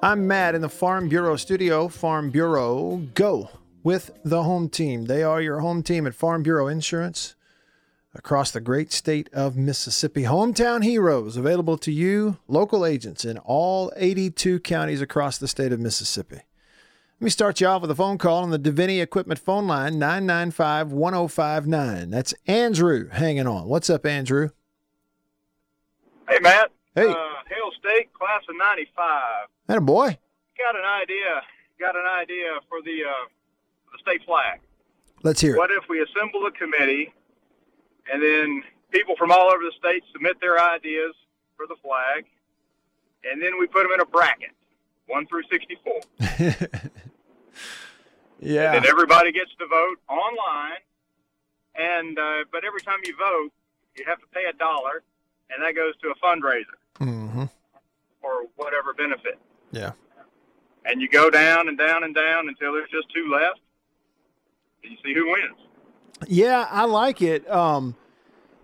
I'm 0.01 0.25
Matt 0.25 0.55
in 0.55 0.61
the 0.61 0.69
Farm 0.69 1.09
Bureau 1.09 1.35
studio. 1.35 1.89
Farm 1.89 2.29
Bureau, 2.29 3.05
go 3.13 3.49
with 3.83 4.11
the 4.23 4.43
home 4.43 4.69
team. 4.69 5.07
They 5.07 5.21
are 5.21 5.41
your 5.41 5.59
home 5.59 5.83
team 5.83 6.07
at 6.07 6.15
Farm 6.15 6.43
Bureau 6.43 6.67
Insurance 6.67 7.35
across 8.13 8.51
the 8.51 8.61
great 8.61 8.93
state 8.93 9.27
of 9.33 9.57
Mississippi. 9.57 10.23
Hometown 10.23 10.81
heroes 10.81 11.35
available 11.35 11.77
to 11.79 11.91
you, 11.91 12.37
local 12.47 12.85
agents 12.85 13.25
in 13.25 13.37
all 13.39 13.91
82 13.97 14.61
counties 14.61 15.01
across 15.01 15.37
the 15.37 15.49
state 15.49 15.73
of 15.73 15.79
Mississippi. 15.81 16.37
Let 16.37 16.45
me 17.25 17.29
start 17.29 17.59
you 17.59 17.67
off 17.67 17.81
with 17.81 17.91
a 17.91 17.95
phone 17.95 18.17
call 18.17 18.43
on 18.43 18.51
the 18.51 18.57
Divinity 18.57 19.01
Equipment 19.01 19.41
phone 19.41 19.67
line, 19.67 19.99
995 19.99 20.93
1059. 20.93 22.09
That's 22.11 22.33
Andrew 22.47 23.09
hanging 23.09 23.45
on. 23.45 23.67
What's 23.67 23.89
up, 23.89 24.05
Andrew? 24.05 24.51
Hey, 26.27 26.39
Matt. 26.41 26.71
Hey. 26.95 27.07
Uh, 27.07 27.13
Hail 27.49 27.71
State, 27.79 28.13
class 28.13 28.41
of 28.49 28.55
95. 28.57 29.47
That 29.67 29.77
a 29.77 29.81
boy. 29.81 30.17
Got 30.57 30.75
an 30.75 30.85
idea. 30.85 31.41
Got 31.79 31.95
an 31.95 32.05
idea 32.05 32.59
for 32.69 32.81
the, 32.81 33.03
uh, 33.03 33.25
the 33.91 33.99
state 33.99 34.25
flag. 34.25 34.59
Let's 35.23 35.41
hear 35.41 35.55
it. 35.55 35.57
What 35.57 35.71
if 35.71 35.83
we 35.89 36.01
assemble 36.01 36.45
a 36.45 36.51
committee 36.51 37.13
and 38.11 38.21
then 38.21 38.63
people 38.91 39.15
from 39.17 39.31
all 39.31 39.51
over 39.51 39.63
the 39.63 39.73
state 39.77 40.03
submit 40.13 40.39
their 40.39 40.61
ideas 40.61 41.13
for 41.57 41.67
the 41.67 41.75
flag 41.83 42.25
and 43.23 43.41
then 43.41 43.59
we 43.59 43.67
put 43.67 43.83
them 43.83 43.91
in 43.93 44.01
a 44.01 44.05
bracket, 44.05 44.51
1 45.07 45.27
through 45.27 45.43
64. 45.49 46.01
Yeah. 48.45 48.73
And 48.75 48.83
then 48.83 48.91
everybody 48.91 49.31
gets 49.31 49.51
to 49.59 49.65
vote 49.65 49.97
online. 50.07 50.83
And 51.75 52.17
uh, 52.17 52.45
but 52.51 52.63
every 52.63 52.81
time 52.81 52.99
you 53.03 53.15
vote, 53.17 53.49
you 53.97 54.05
have 54.07 54.19
to 54.19 54.27
pay 54.33 54.43
a 54.49 54.53
dollar, 54.53 55.03
and 55.49 55.63
that 55.63 55.75
goes 55.75 55.93
to 56.01 56.09
a 56.09 56.15
fundraiser 56.25 56.77
Mm-hmm. 56.99 57.43
for 58.21 58.31
whatever 58.55 58.93
benefit. 58.97 59.37
Yeah. 59.71 59.91
And 60.85 61.01
you 61.01 61.09
go 61.09 61.29
down 61.29 61.67
and 61.67 61.77
down 61.77 62.03
and 62.03 62.13
down 62.15 62.47
until 62.47 62.73
there's 62.73 62.89
just 62.89 63.07
two 63.13 63.29
left, 63.31 63.59
and 64.83 64.91
you 64.91 64.97
see 65.03 65.13
who 65.13 65.25
wins. 65.25 65.59
Yeah, 66.27 66.67
I 66.71 66.85
like 66.85 67.21
it. 67.21 67.49
Um, 67.51 67.95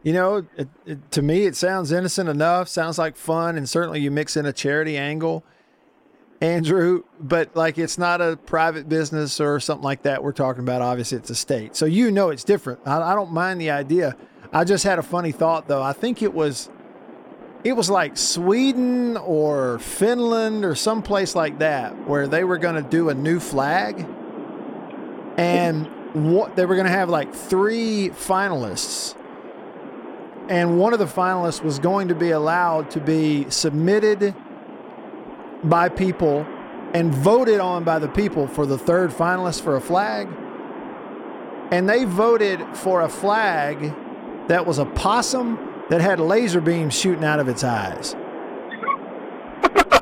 you 0.04 0.14
know, 0.14 0.46
it, 0.56 0.70
it, 0.86 1.12
to 1.12 1.22
me, 1.22 1.46
it 1.46 1.56
sounds 1.56 1.92
innocent 1.92 2.30
enough. 2.30 2.68
Sounds 2.70 2.98
like 2.98 3.18
fun, 3.18 3.58
and 3.58 3.68
certainly 3.68 4.00
you 4.00 4.12
mix 4.12 4.38
in 4.38 4.46
a 4.46 4.54
charity 4.54 4.98
angle, 4.98 5.44
Andrew. 6.40 7.04
But 7.20 7.56
like, 7.56 7.78
it's 7.78 7.98
not 7.98 8.22
a 8.22 8.38
private 8.38 8.88
business 8.88 9.40
or 9.42 9.60
something 9.60 9.84
like 9.84 10.04
that. 10.04 10.24
We're 10.24 10.32
talking 10.32 10.62
about. 10.64 10.82
Obviously, 10.82 11.18
it's 11.18 11.30
a 11.30 11.36
state, 11.36 11.76
so 11.76 11.86
you 11.86 12.12
know 12.12 12.30
it's 12.30 12.44
different. 12.44 12.80
I, 12.86 13.02
I 13.02 13.16
don't 13.16 13.32
mind 13.32 13.60
the 13.60 13.72
idea. 13.72 14.16
I 14.54 14.66
just 14.66 14.84
had 14.84 15.00
a 15.00 15.04
funny 15.04 15.32
thought 15.32 15.68
though. 15.68 15.82
I 15.82 15.94
think 15.94 16.22
it 16.22 16.34
was, 16.34 16.70
it 17.64 17.74
was 17.74 17.90
like 17.90 18.18
Sweden 18.18 19.16
or 19.16 19.80
Finland 19.80 20.66
or 20.66 20.76
someplace 20.76 21.36
like 21.36 21.60
that 21.60 22.08
where 22.08 22.28
they 22.28 22.44
were 22.44 22.58
going 22.58 22.76
to 22.76 22.82
do 22.82 23.10
a 23.10 23.14
new 23.14 23.40
flag. 23.40 24.06
And 25.38 25.88
what 26.14 26.58
they 26.58 26.66
were 26.66 26.76
going 26.76 26.86
to 26.86 26.92
have 26.92 27.10
like 27.10 27.34
three 27.34 28.10
finalists. 28.14 29.16
And 30.50 30.78
one 30.78 30.92
of 30.92 31.00
the 31.00 31.06
finalists 31.06 31.64
was 31.64 31.80
going 31.80 32.10
to 32.10 32.16
be 32.16 32.32
allowed 32.32 32.92
to 32.92 33.00
be 33.00 33.50
submitted 33.50 34.36
by 35.64 35.88
people 35.88 36.46
and 36.94 37.14
voted 37.14 37.62
on 37.62 37.86
by 37.86 38.00
the 38.00 38.10
people 38.10 38.48
for 38.48 38.66
the 38.66 38.78
third 38.78 39.12
finalist 39.12 39.62
for 39.62 39.78
a 39.78 39.82
flag. 39.82 40.28
And 41.72 41.88
they 41.88 42.04
voted 42.04 42.60
for 42.76 43.00
a 43.00 43.08
flag 43.08 43.94
that 44.52 44.66
was 44.66 44.78
a 44.80 44.86
possum 44.86 45.58
that 45.90 46.02
had 46.02 46.20
laser 46.20 46.62
beams 46.62 46.94
shooting 46.94 47.24
out 47.24 47.40
of 47.40 47.48
its 47.48 47.64
eyes 47.64 48.16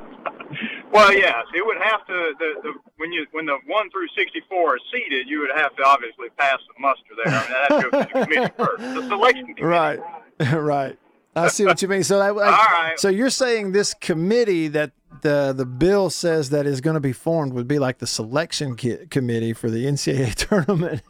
Well, 0.92 1.14
yes, 1.14 1.46
it 1.54 1.64
would 1.64 1.78
have 1.78 2.06
to. 2.08 2.34
The, 2.40 2.50
the 2.64 2.74
when 2.98 3.12
you 3.12 3.28
when 3.32 3.46
the 3.46 3.58
one 3.68 3.92
through 3.92 4.08
sixty 4.18 4.42
four 4.50 4.76
is 4.76 4.82
seated, 4.92 5.28
you 5.30 5.40
would 5.40 5.52
have 5.56 5.76
to 5.76 5.84
obviously 5.86 6.30
pass 6.36 6.58
the 6.68 6.82
muster 6.82 7.14
there. 7.24 7.32
I 7.32 7.42
mean, 7.42 7.52
that 7.52 7.72
has 7.72 7.84
to 7.84 7.90
the 7.92 8.26
committee 8.26 8.54
first. 8.58 8.82
The 8.96 9.08
selection 9.08 9.46
committee. 9.56 9.64
right 9.64 10.00
right 10.54 10.98
i 11.36 11.48
see 11.48 11.66
what 11.66 11.82
you 11.82 11.88
mean 11.88 12.04
so 12.04 12.18
that, 12.18 12.34
right. 12.36 13.00
so 13.00 13.08
you're 13.10 13.30
saying 13.30 13.72
this 13.72 13.94
committee 13.94 14.68
that 14.70 14.92
the 15.22 15.54
the 15.56 15.66
bill 15.66 16.10
says 16.10 16.50
that 16.50 16.66
is 16.66 16.82
going 16.82 16.94
to 16.96 17.00
be 17.00 17.14
formed 17.14 17.54
would 17.54 17.68
be 17.68 17.78
like 17.78 18.00
the 18.00 18.08
selection 18.08 18.76
ki- 18.76 19.06
committee 19.10 19.54
for 19.54 19.70
the 19.70 19.86
ncaa 19.86 20.34
tournament 20.36 21.02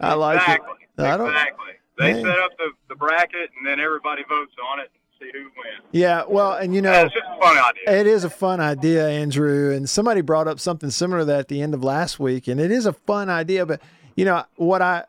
i 0.00 0.12
like 0.14 0.40
exactly. 0.40 0.72
it 0.98 1.02
I 1.04 1.16
don't, 1.16 1.28
exactly. 1.28 1.72
They 2.02 2.22
set 2.22 2.38
up 2.38 2.56
the, 2.58 2.70
the 2.88 2.94
bracket, 2.94 3.50
and 3.56 3.66
then 3.66 3.80
everybody 3.80 4.22
votes 4.28 4.52
on 4.72 4.80
it. 4.80 4.90
And 4.92 5.02
see 5.22 5.38
who 5.38 5.44
wins. 5.44 5.82
Yeah, 5.92 6.24
well, 6.28 6.54
and 6.54 6.74
you 6.74 6.82
know, 6.82 6.92
It's 6.92 7.14
just 7.14 7.26
a 7.26 7.40
fun 7.40 7.56
idea. 7.56 8.00
It 8.00 8.06
is 8.06 8.24
a 8.24 8.30
fun 8.30 8.60
idea, 8.60 9.08
Andrew. 9.08 9.72
And 9.72 9.88
somebody 9.88 10.20
brought 10.20 10.48
up 10.48 10.60
something 10.60 10.90
similar 10.90 11.20
to 11.20 11.24
that 11.26 11.40
at 11.40 11.48
the 11.48 11.62
end 11.62 11.74
of 11.74 11.84
last 11.84 12.18
week, 12.18 12.48
and 12.48 12.60
it 12.60 12.70
is 12.70 12.86
a 12.86 12.92
fun 12.92 13.28
idea. 13.28 13.66
But 13.66 13.80
you 14.16 14.24
know 14.24 14.44
what 14.56 14.82
I 14.82 15.04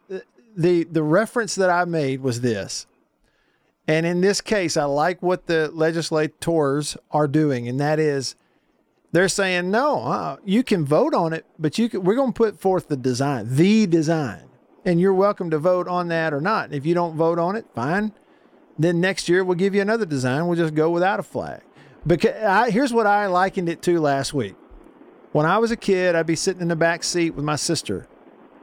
the 0.55 0.83
the 0.85 1.03
reference 1.03 1.55
that 1.55 1.69
I 1.69 1.85
made 1.85 2.21
was 2.21 2.41
this, 2.41 2.85
and 3.87 4.05
in 4.05 4.21
this 4.21 4.41
case, 4.41 4.77
I 4.77 4.85
like 4.85 5.21
what 5.21 5.47
the 5.47 5.69
legislators 5.73 6.97
are 7.11 7.27
doing, 7.27 7.67
and 7.67 7.79
that 7.79 7.99
is 7.99 8.35
they're 9.11 9.29
saying 9.29 9.71
no, 9.71 10.03
uh, 10.03 10.37
you 10.43 10.63
can 10.63 10.85
vote 10.85 11.13
on 11.13 11.33
it, 11.33 11.45
but 11.59 11.77
you 11.77 11.89
can, 11.89 12.03
we're 12.03 12.15
going 12.15 12.33
to 12.33 12.37
put 12.37 12.59
forth 12.59 12.87
the 12.87 12.97
design, 12.97 13.55
the 13.55 13.85
design, 13.87 14.49
and 14.85 14.99
you're 14.99 15.13
welcome 15.13 15.49
to 15.49 15.59
vote 15.59 15.87
on 15.87 16.07
that 16.09 16.33
or 16.33 16.41
not. 16.41 16.73
If 16.73 16.85
you 16.85 16.93
don't 16.93 17.15
vote 17.15 17.39
on 17.39 17.55
it, 17.55 17.65
fine. 17.73 18.13
Then 18.77 18.99
next 18.99 19.29
year 19.29 19.43
we'll 19.43 19.55
give 19.55 19.75
you 19.75 19.81
another 19.81 20.05
design. 20.05 20.47
We'll 20.47 20.57
just 20.57 20.73
go 20.73 20.89
without 20.89 21.19
a 21.19 21.23
flag. 21.23 21.61
Because 22.05 22.35
I, 22.43 22.69
here's 22.69 22.91
what 22.91 23.07
I 23.07 23.27
likened 23.27 23.69
it 23.69 23.81
to 23.83 23.99
last 23.99 24.33
week. 24.33 24.55
When 25.31 25.45
I 25.45 25.57
was 25.57 25.71
a 25.71 25.77
kid, 25.77 26.15
I'd 26.15 26.27
be 26.27 26.35
sitting 26.35 26.61
in 26.61 26.67
the 26.67 26.75
back 26.75 27.03
seat 27.03 27.31
with 27.31 27.45
my 27.45 27.55
sister. 27.55 28.07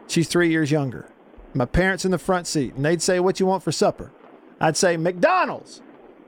She's 0.07 0.29
three 0.29 0.51
years 0.51 0.71
younger. 0.71 1.09
My 1.55 1.65
parents 1.65 2.05
in 2.05 2.11
the 2.11 2.19
front 2.19 2.47
seat, 2.47 2.75
and 2.75 2.85
they'd 2.85 3.03
say, 3.03 3.19
"What 3.19 3.41
you 3.41 3.47
want 3.47 3.63
for 3.63 3.73
supper?" 3.73 4.13
I'd 4.61 4.77
say 4.77 4.97
McDonald's. 4.97 5.83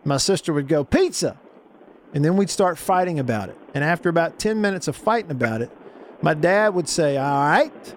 My 0.04 0.16
sister 0.16 0.52
would 0.52 0.66
go 0.66 0.82
pizza, 0.82 1.38
and 2.12 2.24
then 2.24 2.36
we'd 2.36 2.50
start 2.50 2.76
fighting 2.76 3.20
about 3.20 3.50
it. 3.50 3.58
And 3.72 3.84
after 3.84 4.08
about 4.08 4.38
ten 4.38 4.60
minutes 4.60 4.88
of 4.88 4.96
fighting 4.96 5.30
about 5.30 5.62
it, 5.62 5.70
my 6.22 6.34
dad 6.34 6.74
would 6.74 6.88
say, 6.88 7.16
"All 7.16 7.44
right." 7.44 7.94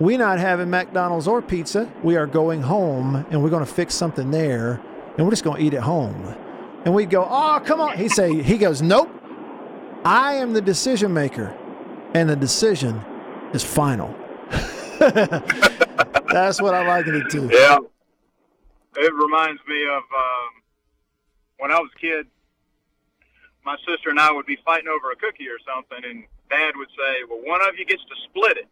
We're 0.00 0.18
not 0.18 0.38
having 0.38 0.70
McDonald's 0.70 1.28
or 1.28 1.42
pizza. 1.42 1.92
We 2.02 2.16
are 2.16 2.26
going 2.26 2.62
home 2.62 3.26
and 3.30 3.42
we're 3.42 3.50
going 3.50 3.64
to 3.64 3.70
fix 3.70 3.94
something 3.94 4.30
there 4.30 4.80
and 5.18 5.26
we're 5.26 5.30
just 5.30 5.44
going 5.44 5.58
to 5.58 5.62
eat 5.62 5.74
at 5.74 5.82
home. 5.82 6.34
And 6.86 6.94
we'd 6.94 7.10
go, 7.10 7.28
oh, 7.28 7.60
come 7.62 7.82
on. 7.82 7.98
He 7.98 8.08
say, 8.08 8.42
he 8.42 8.56
goes, 8.56 8.80
nope. 8.80 9.10
I 10.02 10.36
am 10.36 10.54
the 10.54 10.62
decision 10.62 11.12
maker 11.12 11.54
and 12.14 12.30
the 12.30 12.36
decision 12.36 12.96
is 13.52 13.62
final. 13.62 14.16
That's 14.98 16.62
what 16.62 16.72
I 16.72 16.86
liken 16.88 17.16
it 17.16 17.30
to. 17.32 17.50
Yeah. 17.52 17.78
It 18.96 19.12
reminds 19.12 19.60
me 19.68 19.84
of 19.84 20.02
um, 20.16 20.62
when 21.58 21.70
I 21.70 21.78
was 21.78 21.90
a 21.94 21.98
kid. 21.98 22.26
My 23.66 23.76
sister 23.86 24.08
and 24.08 24.18
I 24.18 24.32
would 24.32 24.46
be 24.46 24.56
fighting 24.64 24.88
over 24.88 25.10
a 25.12 25.16
cookie 25.16 25.48
or 25.48 25.58
something, 25.66 26.02
and 26.02 26.24
Dad 26.48 26.72
would 26.76 26.88
say, 26.88 27.24
"Well, 27.28 27.40
one 27.44 27.60
of 27.68 27.78
you 27.78 27.84
gets 27.84 28.02
to 28.02 28.14
split 28.24 28.56
it, 28.56 28.66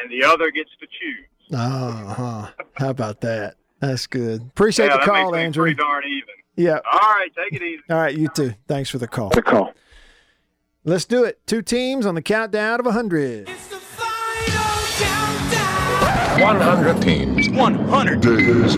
and 0.00 0.10
the 0.10 0.24
other 0.24 0.50
gets 0.50 0.70
to 0.80 0.86
choose." 0.86 1.58
Uh 1.58 2.14
huh. 2.14 2.50
How 2.74 2.90
about 2.90 3.20
that? 3.22 3.56
That's 3.80 4.06
good. 4.06 4.42
Appreciate 4.42 4.86
yeah, 4.86 4.92
the 4.92 4.98
that 4.98 5.06
call, 5.06 5.32
makes 5.32 5.44
Andrew. 5.44 5.64
Pretty 5.64 5.76
darn 5.76 6.04
even. 6.04 6.34
Yeah. 6.56 6.78
All 6.92 6.98
right, 7.00 7.30
take 7.36 7.60
it 7.60 7.64
easy. 7.64 7.82
All 7.90 7.96
right, 7.98 8.16
you 8.16 8.28
too. 8.28 8.54
Thanks 8.68 8.90
for 8.90 8.98
the 8.98 9.08
call. 9.08 9.30
The 9.30 9.42
call. 9.42 9.72
Let's 10.84 11.04
do 11.04 11.24
it. 11.24 11.44
Two 11.46 11.62
teams 11.62 12.06
on 12.06 12.14
the 12.14 12.22
countdown 12.22 12.80
of 12.80 12.86
100. 12.86 13.48
100 16.42 17.02
teams. 17.02 17.48
100 17.50 18.20
days. 18.20 18.76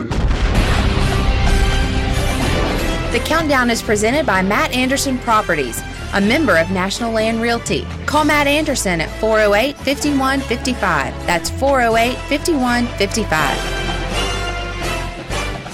The 3.13 3.21
countdown 3.21 3.71
is 3.71 3.81
presented 3.81 4.27
by 4.27 4.43
Matt 4.43 4.73
Anderson 4.73 5.19
Properties, 5.21 5.81
a 6.15 6.21
member 6.21 6.57
of 6.57 6.71
National 6.71 7.13
Land 7.13 7.43
Realty. 7.43 7.85
Call 8.07 8.25
Matt 8.25 8.47
Anderson 8.47 9.01
at 9.01 9.11
408 9.21 9.77
5155. 9.77 11.27
That's 11.27 11.51
408 11.51 12.17
5155. 12.17 13.85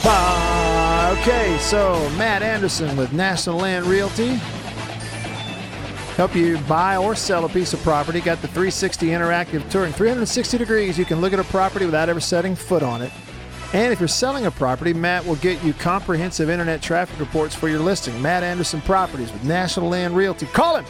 Ah, 0.02 1.12
okay, 1.20 1.58
so 1.58 2.08
Matt 2.16 2.42
Anderson 2.42 2.96
with 2.96 3.12
National 3.12 3.58
Land 3.58 3.84
Realty. 3.84 4.40
Help 6.16 6.34
you 6.34 6.58
buy 6.60 6.96
or 6.96 7.14
sell 7.14 7.44
a 7.44 7.48
piece 7.48 7.72
of 7.74 7.82
property. 7.82 8.20
Got 8.20 8.40
the 8.40 8.48
360 8.48 9.08
interactive 9.08 9.70
touring. 9.70 9.92
360 9.92 10.58
degrees. 10.58 10.98
You 10.98 11.04
can 11.04 11.20
look 11.20 11.32
at 11.34 11.38
a 11.38 11.44
property 11.44 11.84
without 11.84 12.08
ever 12.08 12.20
setting 12.20 12.54
foot 12.54 12.82
on 12.82 13.02
it. 13.02 13.12
And 13.72 13.92
if 13.92 14.00
you're 14.00 14.08
selling 14.08 14.46
a 14.46 14.50
property, 14.50 14.92
Matt 14.92 15.24
will 15.24 15.36
get 15.36 15.62
you 15.62 15.72
comprehensive 15.74 16.50
internet 16.50 16.82
traffic 16.82 17.18
reports 17.20 17.54
for 17.54 17.68
your 17.68 17.78
listing. 17.78 18.20
Matt 18.20 18.42
Anderson 18.42 18.80
Properties 18.80 19.32
with 19.32 19.44
National 19.44 19.88
Land 19.88 20.16
Realty. 20.16 20.46
Call 20.46 20.78
him 20.78 20.84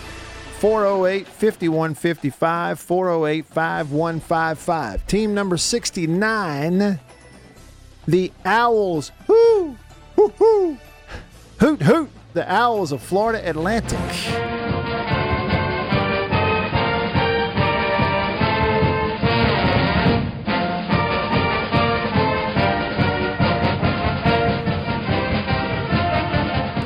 408 0.60 1.26
5155, 1.26 2.80
408 2.80 3.46
5155. 3.46 5.06
Team 5.06 5.34
number 5.34 5.58
69, 5.58 6.98
the 8.06 8.32
Owls. 8.46 9.12
Woo! 9.26 9.76
Woo 10.16 10.28
hoo! 10.38 10.78
Hoot 11.58 11.82
hoot! 11.82 12.10
The 12.32 12.50
Owls 12.50 12.92
of 12.92 13.02
Florida 13.02 13.46
Atlantic. 13.48 14.59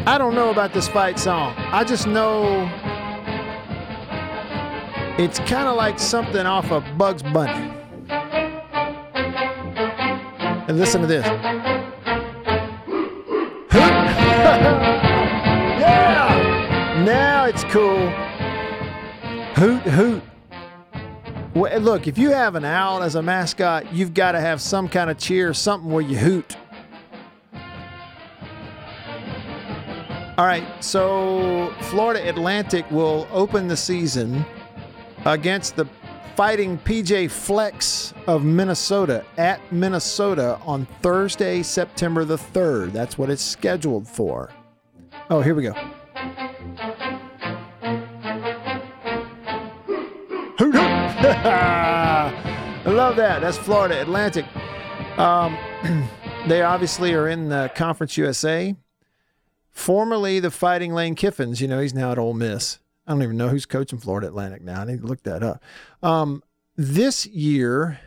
I 0.07 0.19
don't 0.19 0.35
know 0.35 0.51
about 0.51 0.75
this 0.75 0.87
fight 0.87 1.19
song. 1.19 1.55
I 1.57 1.83
just 1.83 2.07
know 2.07 2.71
it's 5.19 5.38
kind 5.38 5.67
of 5.67 5.77
like 5.77 5.99
something 5.99 6.45
off 6.45 6.71
of 6.71 6.85
Bugs 6.99 7.23
Bunny. 7.23 7.73
And 10.69 10.79
listen 10.79 11.01
to 11.01 11.07
this. 11.07 11.25
yeah! 15.75 17.03
Now 17.07 17.47
it's 17.47 17.64
cool. 17.64 18.11
Hoot, 19.55 19.83
hoot. 19.85 20.23
Well, 21.55 21.81
look, 21.81 22.07
if 22.07 22.19
you 22.19 22.31
have 22.31 22.57
an 22.57 22.67
owl 22.67 23.03
as 23.03 23.14
a 23.14 23.23
mascot, 23.23 23.90
you've 23.95 24.12
got 24.12 24.33
to 24.33 24.40
have 24.40 24.61
some 24.61 24.87
kind 24.87 25.09
of 25.09 25.17
cheer, 25.17 25.55
something 25.55 25.90
where 25.90 26.03
you 26.03 26.19
hoot. 26.19 26.59
All 30.37 30.47
right, 30.47 30.66
so 30.83 31.73
Florida 31.83 32.29
Atlantic 32.29 32.90
will 32.90 33.29
open 33.31 33.68
the 33.68 33.77
season 33.77 34.44
against 35.27 35.77
the 35.77 35.87
fighting 36.35 36.77
PJ 36.79 37.31
Flecks 37.31 38.12
of 38.27 38.42
Minnesota 38.44 39.25
at 39.38 39.61
Minnesota 39.73 40.59
on 40.64 40.87
Thursday, 41.03 41.62
September 41.62 42.25
the 42.25 42.37
3rd. 42.37 42.90
That's 42.90 43.16
what 43.16 43.31
it's 43.31 43.42
scheduled 43.42 44.09
for. 44.09 44.51
Oh, 45.31 45.40
here 45.40 45.55
we 45.55 45.62
go. 45.62 45.73
I 51.27 52.83
love 52.87 53.14
that. 53.14 53.40
That's 53.40 53.57
Florida 53.57 54.01
Atlantic. 54.01 54.47
Um, 55.16 55.57
they 56.49 56.62
obviously 56.62 57.14
are 57.14 57.29
in 57.29 57.49
the 57.49 57.70
Conference 57.77 58.16
USA. 58.16 58.75
Formerly 59.74 60.40
the 60.40 60.52
Fighting 60.52 60.94
Lane 60.94 61.16
Kiffins, 61.16 61.60
you 61.60 61.68
know, 61.68 61.80
he's 61.80 61.92
now 61.92 62.12
at 62.12 62.18
Ole 62.18 62.32
Miss. 62.32 62.78
I 63.06 63.12
don't 63.12 63.22
even 63.22 63.37
know 63.37 63.48
who's 63.48 63.66
coaching 63.66 63.98
Florida 63.98 64.28
Atlantic 64.28 64.62
now. 64.62 64.80
I 64.80 64.84
need 64.84 65.00
to 65.00 65.06
look 65.06 65.24
that 65.24 65.42
up. 65.42 65.62
Um, 66.02 66.42
this 66.76 67.26
year, 67.26 68.00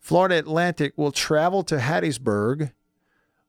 Florida 0.00 0.36
Atlantic 0.36 0.92
will 0.96 1.12
travel 1.12 1.62
to 1.64 1.78
Hattiesburg 1.78 2.72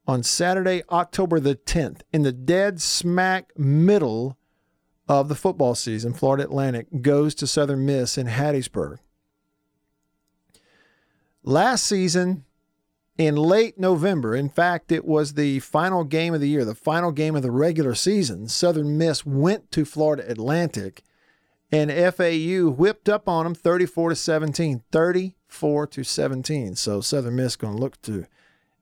on 0.07 0.23
Saturday, 0.23 0.83
October 0.89 1.39
the 1.39 1.55
10th, 1.55 2.01
in 2.13 2.21
the 2.21 2.31
dead 2.31 2.79
smack 2.81 3.51
middle 3.57 4.37
of 5.07 5.27
the 5.27 5.35
football 5.35 5.75
season. 5.75 6.13
Florida 6.13 6.43
Atlantic 6.43 7.01
goes 7.01 7.35
to 7.35 7.47
Southern 7.47 7.85
Miss 7.85 8.17
in 8.17 8.27
Hattiesburg. 8.27 8.99
Last 11.43 11.85
season, 11.85 12.45
in 13.21 13.36
late 13.36 13.79
November, 13.79 14.36
in 14.36 14.49
fact, 14.49 14.91
it 14.91 15.05
was 15.05 15.34
the 15.34 15.60
final 15.60 16.03
game 16.03 16.34
of 16.34 16.41
the 16.41 16.49
year, 16.49 16.65
the 16.65 16.75
final 16.75 17.12
game 17.12 17.36
of 17.36 17.43
the 17.43 17.51
regular 17.51 17.93
season. 17.93 18.47
Southern 18.47 18.97
Miss 18.97 19.25
went 19.25 19.71
to 19.71 19.86
Florida 19.86 20.29
Atlantic 20.29 21.03
and 21.71 21.91
FAU 21.91 22.69
whipped 22.69 23.07
up 23.07 23.29
on 23.29 23.45
them 23.45 23.55
34 23.55 24.10
to 24.10 24.15
17. 24.15 24.84
34 24.91 25.88
to 25.88 26.03
17. 26.03 26.75
So 26.75 27.01
Southern 27.01 27.36
Miss 27.36 27.55
going 27.55 27.75
to 27.75 27.81
look 27.81 28.01
to 28.03 28.25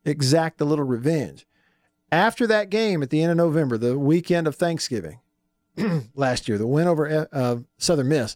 exact 0.06 0.62
a 0.62 0.66
little 0.66 0.86
revenge. 0.86 1.46
After 2.12 2.48
that 2.48 2.70
game 2.70 3.04
at 3.04 3.12
the 3.12 3.22
end 3.22 3.32
of 3.32 3.38
November, 3.38 3.78
the 3.78 4.00
weekend 4.00 4.48
of 4.48 4.56
Thanksgiving 4.56 5.20
last 6.16 6.48
year, 6.48 6.58
the 6.58 6.66
win 6.66 6.88
over 6.88 7.28
uh, 7.32 7.58
Southern 7.78 8.10
Miss, 8.10 8.36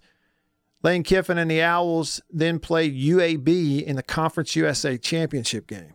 Lane 0.83 1.03
Kiffin 1.03 1.37
and 1.37 1.49
the 1.49 1.61
Owls 1.61 2.21
then 2.29 2.59
played 2.59 2.93
UAB 2.93 3.81
in 3.83 3.95
the 3.95 4.03
Conference 4.03 4.55
USA 4.55 4.97
championship 4.97 5.65
game. 5.65 5.93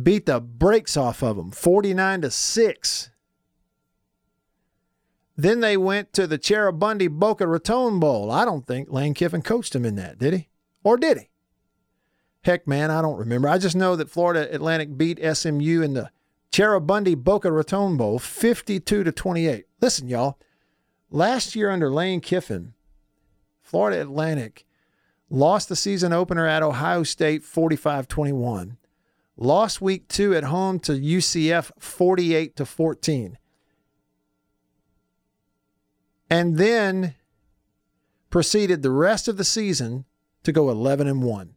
Beat 0.00 0.24
the 0.24 0.40
brakes 0.40 0.96
off 0.96 1.22
of 1.22 1.36
them, 1.36 1.50
49 1.50 2.22
to 2.22 2.30
6. 2.30 3.10
Then 5.36 5.60
they 5.60 5.76
went 5.76 6.14
to 6.14 6.26
the 6.26 6.38
Cheribundi 6.38 7.10
Boca 7.10 7.46
Raton 7.46 8.00
Bowl. 8.00 8.30
I 8.30 8.46
don't 8.46 8.66
think 8.66 8.90
Lane 8.90 9.12
Kiffin 9.12 9.42
coached 9.42 9.74
him 9.74 9.84
in 9.84 9.96
that, 9.96 10.18
did 10.18 10.32
he? 10.32 10.48
Or 10.82 10.96
did 10.96 11.18
he? 11.18 11.28
Heck, 12.44 12.66
man, 12.66 12.90
I 12.90 13.02
don't 13.02 13.18
remember. 13.18 13.48
I 13.48 13.58
just 13.58 13.76
know 13.76 13.94
that 13.96 14.10
Florida 14.10 14.52
Atlantic 14.52 14.96
beat 14.96 15.20
SMU 15.22 15.82
in 15.82 15.92
the 15.92 16.10
Cheribundi 16.50 17.16
Boca 17.16 17.52
Raton 17.52 17.96
Bowl, 17.96 18.18
52 18.18 19.04
to 19.04 19.12
28. 19.12 19.66
Listen, 19.80 20.08
y'all. 20.08 20.38
Last 21.10 21.54
year 21.54 21.70
under 21.70 21.90
Lane 21.90 22.20
Kiffin, 22.20 22.72
Florida 23.72 24.02
Atlantic 24.02 24.66
lost 25.30 25.70
the 25.70 25.76
season 25.76 26.12
opener 26.12 26.46
at 26.46 26.62
Ohio 26.62 27.04
State 27.04 27.42
45 27.42 28.06
21. 28.06 28.76
Lost 29.38 29.80
week 29.80 30.08
two 30.08 30.34
at 30.34 30.44
home 30.44 30.78
to 30.80 30.92
UCF 30.92 31.70
48 31.78 32.54
to 32.56 32.66
14. 32.66 33.38
And 36.28 36.58
then 36.58 37.14
proceeded 38.28 38.82
the 38.82 38.90
rest 38.90 39.26
of 39.26 39.38
the 39.38 39.44
season 39.44 40.04
to 40.42 40.52
go 40.52 40.68
11 40.68 41.06
and 41.06 41.22
1. 41.22 41.54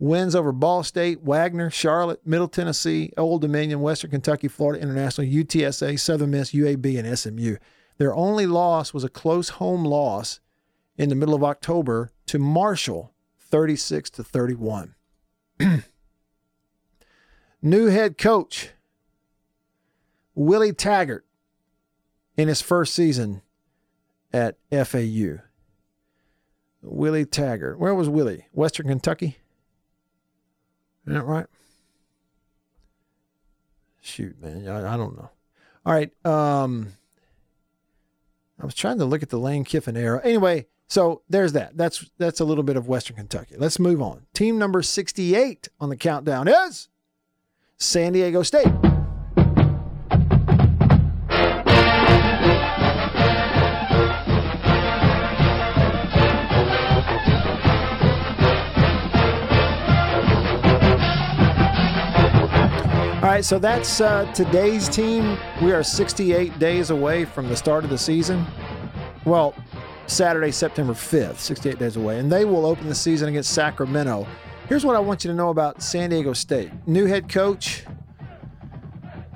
Wins 0.00 0.34
over 0.34 0.50
Ball 0.50 0.82
State, 0.82 1.20
Wagner, 1.20 1.70
Charlotte, 1.70 2.26
Middle 2.26 2.48
Tennessee, 2.48 3.12
Old 3.16 3.42
Dominion, 3.42 3.82
Western 3.82 4.10
Kentucky, 4.10 4.48
Florida 4.48 4.82
International, 4.82 5.28
UTSA, 5.28 6.00
Southern 6.00 6.32
Miss, 6.32 6.50
UAB, 6.50 6.98
and 6.98 7.16
SMU. 7.16 7.56
Their 7.98 8.16
only 8.16 8.46
loss 8.46 8.92
was 8.92 9.04
a 9.04 9.08
close 9.08 9.50
home 9.50 9.84
loss 9.84 10.40
in 10.96 11.08
the 11.08 11.14
middle 11.14 11.34
of 11.34 11.44
October 11.44 12.12
to 12.26 12.38
Marshall, 12.38 13.12
36 13.38 14.10
to 14.10 14.24
31. 14.24 14.94
New 17.62 17.86
head 17.86 18.16
coach 18.16 18.70
Willie 20.34 20.72
Taggart 20.72 21.26
in 22.36 22.48
his 22.48 22.62
first 22.62 22.94
season 22.94 23.42
at 24.32 24.56
FAU. 24.70 25.40
Willie 26.82 27.26
Taggart. 27.26 27.78
Where 27.78 27.94
was 27.94 28.08
Willie? 28.08 28.46
Western 28.52 28.88
Kentucky? 28.88 29.36
Isn't 31.04 31.18
that 31.18 31.24
right? 31.24 31.46
Shoot, 34.00 34.40
man. 34.40 34.66
I, 34.66 34.94
I 34.94 34.96
don't 34.96 35.16
know. 35.16 35.30
All 35.84 35.92
right. 35.92 36.10
Um, 36.24 36.94
I 38.60 38.64
was 38.64 38.74
trying 38.74 38.98
to 38.98 39.04
look 39.04 39.22
at 39.22 39.28
the 39.28 39.38
Lane 39.38 39.64
Kiffin 39.64 39.96
era. 39.96 40.20
Anyway, 40.24 40.66
so 40.90 41.22
there's 41.28 41.52
that. 41.52 41.76
That's 41.76 42.10
that's 42.18 42.40
a 42.40 42.44
little 42.44 42.64
bit 42.64 42.76
of 42.76 42.88
Western 42.88 43.14
Kentucky. 43.14 43.54
Let's 43.56 43.78
move 43.78 44.02
on. 44.02 44.26
Team 44.34 44.58
number 44.58 44.82
68 44.82 45.68
on 45.78 45.88
the 45.88 45.96
countdown 45.96 46.48
is 46.48 46.88
San 47.78 48.12
Diego 48.12 48.42
State. 48.42 48.66
All 63.14 63.28
right, 63.28 63.44
so 63.44 63.60
that's 63.60 64.00
uh, 64.00 64.24
today's 64.32 64.88
team. 64.88 65.38
We 65.62 65.70
are 65.70 65.84
68 65.84 66.58
days 66.58 66.90
away 66.90 67.24
from 67.24 67.48
the 67.48 67.56
start 67.56 67.84
of 67.84 67.90
the 67.90 67.98
season. 67.98 68.44
Well, 69.24 69.54
Saturday, 70.10 70.50
September 70.50 70.92
5th, 70.92 71.36
68 71.36 71.78
days 71.78 71.96
away. 71.96 72.18
And 72.18 72.30
they 72.30 72.44
will 72.44 72.66
open 72.66 72.88
the 72.88 72.94
season 72.94 73.28
against 73.28 73.52
Sacramento. 73.52 74.26
Here's 74.68 74.84
what 74.84 74.96
I 74.96 75.00
want 75.00 75.24
you 75.24 75.30
to 75.30 75.36
know 75.36 75.50
about 75.50 75.82
San 75.82 76.10
Diego 76.10 76.32
State 76.32 76.70
new 76.86 77.06
head 77.06 77.28
coach, 77.28 77.84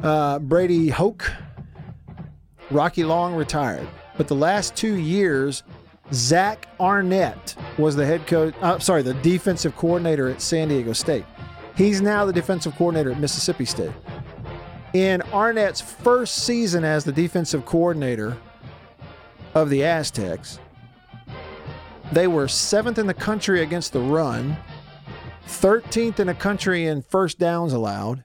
uh, 0.03 0.39
Brady 0.39 0.89
Hoke. 0.89 1.31
Rocky 2.71 3.05
Long 3.05 3.35
retired. 3.35 3.87
But 4.17 4.29
the 4.29 4.35
last 4.35 4.75
two 4.75 4.95
years, 4.95 5.63
Zach 6.13 6.69
Arnett 6.81 7.55
was 7.79 7.97
the 7.97 8.07
head 8.07 8.27
coach, 8.27 8.55
uh, 8.63 8.79
sorry, 8.79 9.03
the 9.03 9.15
defensive 9.15 9.77
coordinator 9.77 10.29
at 10.29 10.41
San 10.41 10.69
Diego 10.69 10.93
State. 10.93 11.25
He's 11.77 12.01
now 12.01 12.25
the 12.25 12.33
defensive 12.33 12.75
coordinator 12.77 13.13
at 13.13 13.19
Mississippi 13.19 13.65
State. 13.65 13.93
In 14.93 15.23
Arnett's 15.33 15.81
first 15.81 16.45
season 16.45 16.85
as 16.85 17.05
the 17.05 17.13
defensive 17.13 17.67
coordinator 17.67 18.37
of 19.55 19.71
the 19.71 19.85
Aztecs, 19.85 20.61
they 22.13 22.27
were 22.27 22.49
seventh 22.49 22.99
in 22.99 23.07
the 23.07 23.15
country 23.15 23.63
against 23.63 23.93
the 23.93 24.01
run, 24.01 24.57
13th 25.47 26.21
in 26.21 26.27
the 26.27 26.35
country 26.35 26.87
in 26.87 27.03
first 27.03 27.39
downs 27.39 27.73
allowed. 27.73 28.25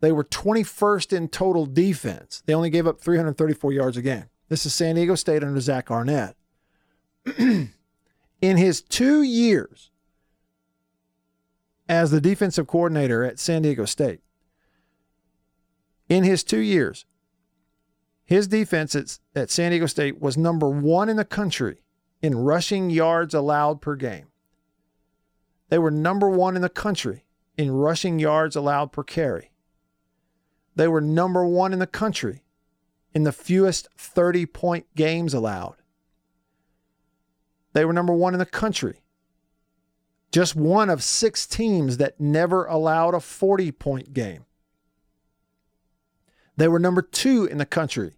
They 0.00 0.12
were 0.12 0.24
21st 0.24 1.12
in 1.16 1.28
total 1.28 1.66
defense. 1.66 2.42
They 2.46 2.54
only 2.54 2.70
gave 2.70 2.86
up 2.86 3.00
334 3.00 3.72
yards 3.72 3.96
a 3.96 4.02
game. 4.02 4.24
This 4.48 4.66
is 4.66 4.74
San 4.74 4.96
Diego 4.96 5.14
State 5.14 5.42
under 5.42 5.60
Zach 5.60 5.90
Arnett. 5.90 6.36
in 7.38 7.70
his 8.40 8.82
two 8.82 9.22
years 9.22 9.90
as 11.88 12.10
the 12.10 12.20
defensive 12.20 12.66
coordinator 12.66 13.24
at 13.24 13.38
San 13.38 13.62
Diego 13.62 13.84
State. 13.84 14.20
In 16.08 16.24
his 16.24 16.44
two 16.44 16.60
years, 16.60 17.06
his 18.24 18.46
defense 18.46 18.94
at, 18.94 19.18
at 19.34 19.50
San 19.50 19.70
Diego 19.70 19.86
State 19.86 20.20
was 20.20 20.36
number 20.36 20.68
one 20.68 21.08
in 21.08 21.16
the 21.16 21.24
country 21.24 21.83
in 22.24 22.34
rushing 22.34 22.88
yards 22.88 23.34
allowed 23.34 23.82
per 23.82 23.96
game. 23.96 24.28
They 25.68 25.78
were 25.78 25.90
number 25.90 26.30
one 26.30 26.56
in 26.56 26.62
the 26.62 26.70
country 26.70 27.26
in 27.58 27.70
rushing 27.70 28.18
yards 28.18 28.56
allowed 28.56 28.92
per 28.92 29.02
carry. 29.02 29.50
They 30.74 30.88
were 30.88 31.02
number 31.02 31.44
one 31.44 31.74
in 31.74 31.80
the 31.80 31.86
country 31.86 32.42
in 33.12 33.24
the 33.24 33.30
fewest 33.32 33.88
30 33.98 34.46
point 34.46 34.86
games 34.96 35.34
allowed. 35.34 35.76
They 37.74 37.84
were 37.84 37.92
number 37.92 38.14
one 38.14 38.32
in 38.32 38.38
the 38.38 38.46
country 38.46 39.02
just 40.32 40.56
one 40.56 40.88
of 40.88 41.02
six 41.02 41.46
teams 41.46 41.98
that 41.98 42.18
never 42.18 42.64
allowed 42.64 43.14
a 43.14 43.20
40 43.20 43.70
point 43.72 44.14
game. 44.14 44.46
They 46.56 46.68
were 46.68 46.78
number 46.78 47.02
two 47.02 47.44
in 47.44 47.58
the 47.58 47.66
country 47.66 48.16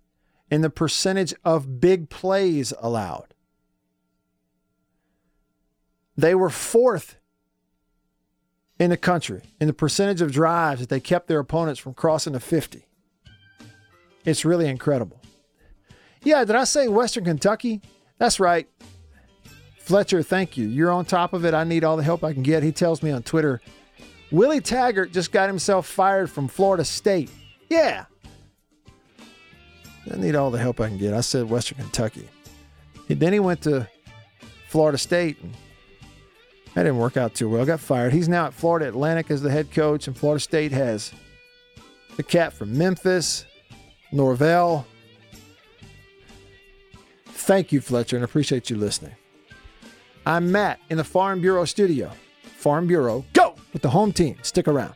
in 0.49 0.61
the 0.61 0.71
percentage 0.71 1.35
of 1.45 1.81
big 1.81 2.09
plays 2.09 2.73
allowed. 2.79 3.35
They 6.17 6.35
were 6.35 6.51
fourth 6.51 7.17
in 8.79 8.91
the 8.91 8.97
country 8.97 9.43
in 9.61 9.67
the 9.67 9.73
percentage 9.73 10.21
of 10.21 10.33
drives 10.33 10.81
that 10.81 10.89
they 10.89 11.01
kept 11.01 11.29
their 11.29 11.41
opponents 11.41 11.81
from 11.81 11.95
crossing 11.95 12.33
the 12.35 12.41
50. 12.41 12.87
It's 14.25 14.45
really 14.45 14.67
incredible. 14.67 15.21
Yeah, 16.23 16.45
did 16.45 16.57
I 16.57 16.65
say 16.65 16.89
Western 16.89 17.25
Kentucky? 17.25 17.81
That's 18.19 18.41
right. 18.41 18.69
Fletcher, 19.79 20.23
thank 20.23 20.57
you. 20.57 20.67
You're 20.67 20.91
on 20.91 21.05
top 21.05 21.33
of 21.33 21.45
it. 21.45 21.55
I 21.55 21.63
need 21.63 21.85
all 21.85 21.97
the 21.97 22.03
help 22.03 22.25
I 22.25 22.33
can 22.33 22.43
get. 22.43 22.63
He 22.65 22.73
tells 22.73 23.03
me 23.03 23.13
on 23.13 23.23
Twitter, 23.23 23.61
Willie 24.33 24.61
Taggart 24.61 25.13
just 25.13 25.31
got 25.31 25.49
himself 25.49 25.87
fired 25.87 26.29
from 26.29 26.49
Florida 26.49 26.85
State. 26.85 27.31
Yeah. 27.71 28.07
I 30.13 30.17
need 30.17 30.35
all 30.35 30.51
the 30.51 30.59
help 30.59 30.81
I 30.81 30.89
can 30.89 30.99
get. 30.99 31.15
I 31.15 31.21
said 31.21 31.49
Western 31.49 31.79
Kentucky. 31.79 32.29
Then 33.09 33.33
he 33.33 33.39
went 33.39 33.63
to 33.63 33.89
Florida 34.69 34.99
State. 34.99 35.41
And 35.41 35.55
that 36.77 36.83
didn't 36.83 36.99
work 36.99 37.17
out 37.17 37.35
too 37.35 37.49
well. 37.49 37.65
Got 37.65 37.81
fired. 37.81 38.12
He's 38.12 38.29
now 38.29 38.45
at 38.45 38.53
Florida 38.53 38.87
Atlantic 38.87 39.31
as 39.31 39.41
the 39.41 39.51
head 39.51 39.73
coach, 39.73 40.09
and 40.09 40.17
Florida 40.17 40.39
State 40.39 40.73
has 40.73 41.11
the 42.19 42.23
cat 42.23 42.53
from 42.53 42.77
Memphis, 42.77 43.47
Norvell. 44.12 44.87
Thank 47.29 47.73
you, 47.73 47.81
Fletcher, 47.81 48.17
and 48.17 48.25
appreciate 48.27 48.69
you 48.69 48.77
listening. 48.77 49.15
I'm 50.27 50.53
Matt 50.53 50.79
in 50.91 50.99
the 50.99 51.05
Farm 51.05 51.41
Bureau 51.41 51.65
studio. 51.65 52.11
Farm 52.43 52.87
Bureau, 52.87 53.25
go 53.33 53.55
with 53.73 53.81
the 53.81 53.89
home 53.89 54.12
team. 54.12 54.37
Stick 54.43 54.69
around. 54.69 54.93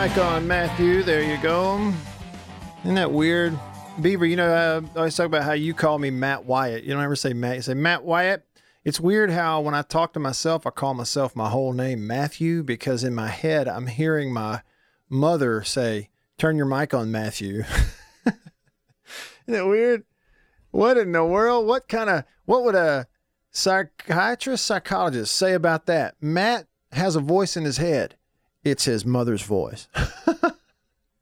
Mic 0.00 0.16
on, 0.18 0.46
Matthew. 0.46 1.02
There 1.02 1.24
you 1.24 1.36
go. 1.42 1.92
Isn't 2.84 2.94
that 2.94 3.10
weird? 3.10 3.58
Beaver, 4.00 4.26
you 4.26 4.36
know, 4.36 4.80
I 4.94 4.98
always 4.98 5.16
talk 5.16 5.26
about 5.26 5.42
how 5.42 5.54
you 5.54 5.74
call 5.74 5.98
me 5.98 6.08
Matt 6.08 6.44
Wyatt. 6.44 6.84
You 6.84 6.94
don't 6.94 7.02
ever 7.02 7.16
say 7.16 7.32
Matt. 7.32 7.56
You 7.56 7.62
say 7.62 7.74
Matt 7.74 8.04
Wyatt. 8.04 8.46
It's 8.84 9.00
weird 9.00 9.32
how 9.32 9.60
when 9.60 9.74
I 9.74 9.82
talk 9.82 10.12
to 10.12 10.20
myself, 10.20 10.68
I 10.68 10.70
call 10.70 10.94
myself 10.94 11.34
my 11.34 11.48
whole 11.48 11.72
name 11.72 12.06
Matthew 12.06 12.62
because 12.62 13.02
in 13.02 13.12
my 13.12 13.26
head, 13.26 13.66
I'm 13.66 13.88
hearing 13.88 14.32
my 14.32 14.62
mother 15.08 15.64
say, 15.64 16.10
Turn 16.36 16.56
your 16.56 16.66
mic 16.66 16.94
on, 16.94 17.10
Matthew. 17.10 17.64
Isn't 18.24 18.38
that 19.48 19.66
weird? 19.66 20.04
What 20.70 20.96
in 20.96 21.10
the 21.10 21.24
world? 21.24 21.66
What 21.66 21.88
kind 21.88 22.08
of, 22.08 22.24
what 22.44 22.62
would 22.62 22.76
a 22.76 23.08
psychiatrist, 23.50 24.64
psychologist 24.64 25.34
say 25.34 25.54
about 25.54 25.86
that? 25.86 26.14
Matt 26.20 26.68
has 26.92 27.16
a 27.16 27.20
voice 27.20 27.56
in 27.56 27.64
his 27.64 27.78
head. 27.78 28.14
It's 28.64 28.84
his 28.84 29.04
mother's 29.04 29.42
voice. 29.42 29.88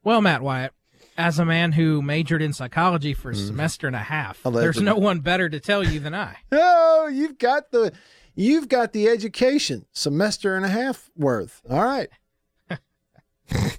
Well, 0.07 0.21
Matt 0.21 0.41
Wyatt, 0.41 0.73
as 1.19 1.41
a 1.41 1.45
man 1.45 1.73
who 1.73 2.01
majored 2.01 2.41
in 2.41 2.53
psychology 2.53 3.13
for 3.13 3.33
a 3.33 3.35
mm. 3.35 3.45
semester 3.45 3.89
and 3.89 3.97
a 3.97 3.99
half, 3.99 4.41
there's 4.45 4.81
no 4.81 4.95
one 4.95 5.19
better 5.19 5.49
to 5.49 5.59
tell 5.59 5.83
you 5.83 5.99
than 5.99 6.15
I. 6.15 6.37
Oh, 6.53 7.09
you've 7.09 7.39
got 7.39 7.73
the 7.73 7.93
you've 8.37 8.69
got 8.69 8.93
the 8.93 9.09
education 9.09 9.85
semester 9.91 10.55
and 10.55 10.65
a 10.65 10.69
half 10.69 11.11
worth. 11.17 11.61
All 11.69 11.83
right. 11.83 12.09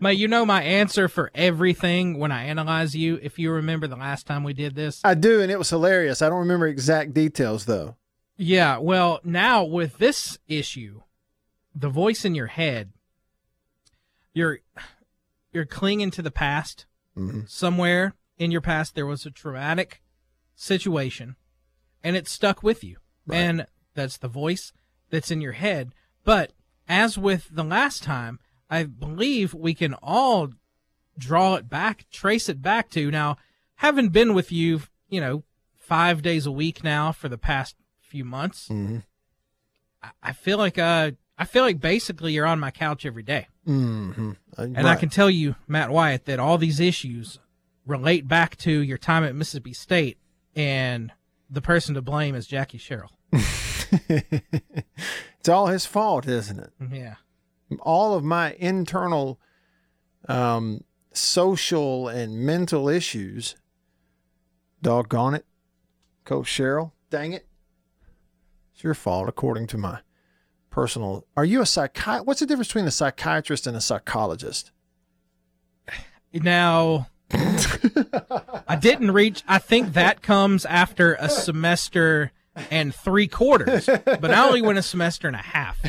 Mate, 0.00 0.18
you 0.18 0.28
know 0.28 0.46
my 0.46 0.62
answer 0.62 1.08
for 1.08 1.32
everything 1.34 2.20
when 2.20 2.30
I 2.30 2.44
analyze 2.44 2.94
you. 2.94 3.18
If 3.20 3.36
you 3.40 3.50
remember 3.50 3.88
the 3.88 3.96
last 3.96 4.28
time 4.28 4.44
we 4.44 4.54
did 4.54 4.76
this, 4.76 5.00
I 5.02 5.14
do, 5.14 5.40
and 5.40 5.50
it 5.50 5.58
was 5.58 5.70
hilarious. 5.70 6.22
I 6.22 6.28
don't 6.28 6.38
remember 6.38 6.68
exact 6.68 7.14
details 7.14 7.64
though. 7.64 7.96
Yeah, 8.36 8.78
well, 8.78 9.18
now 9.24 9.64
with 9.64 9.98
this 9.98 10.38
issue, 10.46 11.02
the 11.74 11.88
voice 11.88 12.24
in 12.24 12.34
your 12.34 12.46
head, 12.48 12.92
you're 14.32 14.60
you're 15.52 15.66
clinging 15.66 16.10
to 16.12 16.22
the 16.22 16.30
past. 16.30 16.86
Somewhere 17.46 18.14
in 18.38 18.50
your 18.50 18.60
past 18.60 18.94
there 18.94 19.06
was 19.06 19.24
a 19.24 19.30
traumatic 19.30 20.02
situation 20.56 21.36
and 22.02 22.16
it 22.16 22.26
stuck 22.26 22.62
with 22.62 22.82
you. 22.82 22.96
And 23.30 23.66
that's 23.94 24.16
the 24.18 24.28
voice 24.28 24.72
that's 25.10 25.30
in 25.30 25.40
your 25.40 25.52
head. 25.52 25.94
But 26.24 26.52
as 26.88 27.16
with 27.16 27.48
the 27.52 27.62
last 27.64 28.02
time, 28.02 28.40
I 28.68 28.82
believe 28.84 29.54
we 29.54 29.74
can 29.74 29.94
all 29.94 30.48
draw 31.16 31.54
it 31.54 31.68
back, 31.68 32.06
trace 32.10 32.48
it 32.48 32.60
back 32.60 32.90
to 32.90 33.10
now 33.10 33.36
having 33.76 34.08
been 34.08 34.34
with 34.34 34.50
you, 34.50 34.82
you 35.08 35.20
know, 35.20 35.44
5 35.76 36.20
days 36.22 36.46
a 36.46 36.52
week 36.52 36.82
now 36.82 37.12
for 37.12 37.28
the 37.28 37.38
past 37.38 37.76
few 38.00 38.24
months. 38.24 38.68
I- 40.02 40.10
I 40.22 40.32
feel 40.32 40.58
like 40.58 40.78
uh 40.78 41.12
I 41.36 41.44
feel 41.44 41.64
like 41.64 41.80
basically 41.80 42.32
you're 42.32 42.46
on 42.46 42.60
my 42.60 42.70
couch 42.70 43.04
every 43.04 43.22
day. 43.22 43.48
Mm-hmm. 43.66 44.32
And 44.56 44.86
I 44.86 44.94
can 44.94 45.08
tell 45.08 45.30
you, 45.30 45.56
Matt 45.66 45.90
Wyatt, 45.90 46.26
that 46.26 46.38
all 46.38 46.58
these 46.58 46.78
issues 46.78 47.38
relate 47.86 48.28
back 48.28 48.56
to 48.58 48.70
your 48.70 48.98
time 48.98 49.24
at 49.24 49.34
Mississippi 49.34 49.72
State, 49.72 50.18
and 50.54 51.12
the 51.50 51.60
person 51.60 51.94
to 51.94 52.02
blame 52.02 52.34
is 52.34 52.46
Jackie 52.46 52.78
Sherrill. 52.78 53.10
it's 54.08 55.48
all 55.48 55.66
his 55.66 55.86
fault, 55.86 56.28
isn't 56.28 56.60
it? 56.60 56.72
Yeah. 56.90 57.14
All 57.80 58.14
of 58.14 58.22
my 58.22 58.54
internal 58.58 59.40
um, 60.28 60.84
social 61.12 62.08
and 62.08 62.38
mental 62.38 62.88
issues. 62.88 63.56
Doggone 64.82 65.34
it, 65.34 65.46
Coach 66.24 66.46
Sherrill. 66.46 66.92
Dang 67.10 67.32
it. 67.32 67.46
It's 68.74 68.84
your 68.84 68.94
fault, 68.94 69.28
according 69.28 69.66
to 69.68 69.78
my 69.78 70.00
personal. 70.74 71.24
Are 71.36 71.44
you 71.44 71.62
a 71.62 71.66
psychiatrist? 71.66 72.26
What's 72.26 72.40
the 72.40 72.46
difference 72.46 72.66
between 72.68 72.86
a 72.86 72.90
psychiatrist 72.90 73.66
and 73.68 73.76
a 73.76 73.80
psychologist? 73.80 74.72
Now, 76.32 77.06
I 77.30 78.76
didn't 78.80 79.12
reach. 79.12 79.44
I 79.46 79.58
think 79.58 79.92
that 79.92 80.20
comes 80.20 80.66
after 80.66 81.14
a 81.14 81.28
semester 81.28 82.32
and 82.72 82.92
three 82.92 83.28
quarters, 83.28 83.86
but 83.86 84.32
I 84.32 84.44
only 84.44 84.62
went 84.62 84.78
a 84.78 84.82
semester 84.82 85.28
and 85.28 85.36
a 85.36 85.40
half. 85.40 85.80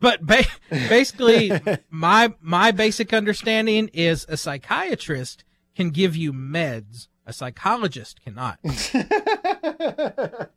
But 0.00 0.26
ba- 0.26 0.46
basically, 0.70 1.52
my 1.90 2.32
my 2.40 2.70
basic 2.70 3.12
understanding 3.12 3.90
is 3.92 4.24
a 4.28 4.38
psychiatrist 4.38 5.44
can 5.76 5.90
give 5.90 6.16
you 6.16 6.32
meds, 6.32 7.08
a 7.26 7.32
psychologist 7.34 8.22
cannot. 8.24 8.58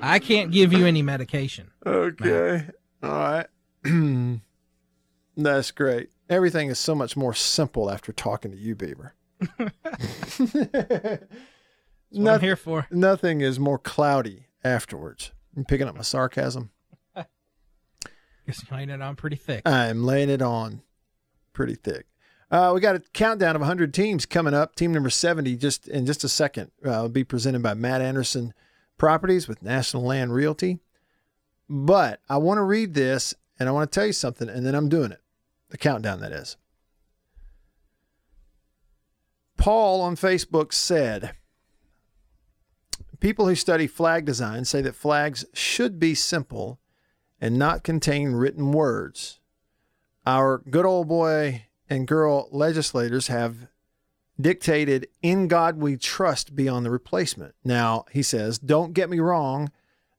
I 0.00 0.18
can't 0.20 0.52
give 0.52 0.72
you 0.72 0.86
any 0.86 1.02
medication. 1.02 1.71
Okay. 1.84 2.66
All 3.02 3.10
right. 3.10 3.46
That's 5.36 5.70
great. 5.70 6.10
Everything 6.28 6.68
is 6.68 6.78
so 6.78 6.94
much 6.94 7.16
more 7.16 7.34
simple 7.34 7.90
after 7.90 8.12
talking 8.12 8.50
to 8.52 8.56
you, 8.56 8.74
Beaver. 8.74 9.14
What 12.12 12.34
I'm 12.34 12.40
here 12.40 12.56
for. 12.56 12.86
Nothing 12.90 13.40
is 13.40 13.58
more 13.58 13.78
cloudy 13.78 14.46
afterwards. 14.62 15.32
I'm 15.56 15.64
picking 15.64 15.88
up 15.88 15.96
my 15.96 16.02
sarcasm? 16.02 16.70
Guess 17.16 17.26
you're 18.68 18.76
laying 18.76 18.90
it 18.90 19.00
on 19.00 19.16
pretty 19.16 19.36
thick. 19.36 19.62
I'm 19.66 20.04
laying 20.04 20.28
it 20.28 20.42
on 20.42 20.82
pretty 21.54 21.74
thick. 21.74 22.06
Uh, 22.50 22.72
we 22.74 22.80
got 22.80 22.96
a 22.96 23.00
countdown 23.14 23.56
of 23.56 23.60
100 23.62 23.94
teams 23.94 24.26
coming 24.26 24.52
up. 24.52 24.76
Team 24.76 24.92
number 24.92 25.08
70, 25.08 25.56
just 25.56 25.88
in 25.88 26.04
just 26.04 26.22
a 26.22 26.28
second, 26.28 26.70
uh, 26.84 27.00
will 27.00 27.08
be 27.08 27.24
presented 27.24 27.62
by 27.62 27.72
Matt 27.72 28.02
Anderson 28.02 28.52
Properties 28.98 29.48
with 29.48 29.62
National 29.62 30.02
Land 30.02 30.34
Realty. 30.34 30.80
But 31.68 32.20
I 32.28 32.36
want 32.38 32.58
to 32.58 32.62
read 32.62 32.94
this 32.94 33.34
and 33.58 33.68
I 33.68 33.72
want 33.72 33.90
to 33.90 33.94
tell 33.94 34.06
you 34.06 34.12
something, 34.12 34.48
and 34.48 34.66
then 34.66 34.74
I'm 34.74 34.88
doing 34.88 35.12
it. 35.12 35.20
The 35.70 35.78
countdown, 35.78 36.20
that 36.20 36.32
is. 36.32 36.56
Paul 39.56 40.00
on 40.00 40.16
Facebook 40.16 40.72
said, 40.72 41.34
People 43.20 43.46
who 43.46 43.54
study 43.54 43.86
flag 43.86 44.24
design 44.24 44.64
say 44.64 44.82
that 44.82 44.96
flags 44.96 45.44
should 45.54 46.00
be 46.00 46.14
simple 46.14 46.80
and 47.40 47.56
not 47.56 47.84
contain 47.84 48.32
written 48.32 48.72
words. 48.72 49.38
Our 50.26 50.58
good 50.58 50.84
old 50.84 51.06
boy 51.06 51.66
and 51.88 52.08
girl 52.08 52.48
legislators 52.50 53.28
have 53.28 53.68
dictated, 54.40 55.06
In 55.22 55.46
God 55.46 55.76
we 55.76 55.96
trust, 55.96 56.56
be 56.56 56.68
on 56.68 56.82
the 56.82 56.90
replacement. 56.90 57.54
Now, 57.62 58.04
he 58.10 58.22
says, 58.22 58.58
Don't 58.58 58.92
get 58.92 59.08
me 59.08 59.20
wrong. 59.20 59.70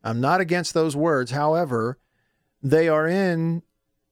I'm 0.03 0.19
not 0.19 0.41
against 0.41 0.73
those 0.73 0.95
words. 0.95 1.31
However, 1.31 1.97
they 2.61 2.87
are 2.89 3.07
in 3.07 3.63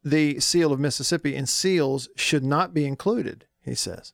the 0.04 0.40
seal 0.40 0.72
of 0.72 0.80
Mississippi, 0.80 1.36
and 1.36 1.48
seals 1.48 2.10
should 2.16 2.44
not 2.44 2.74
be 2.74 2.86
included, 2.86 3.46
he 3.62 3.76
says, 3.76 4.14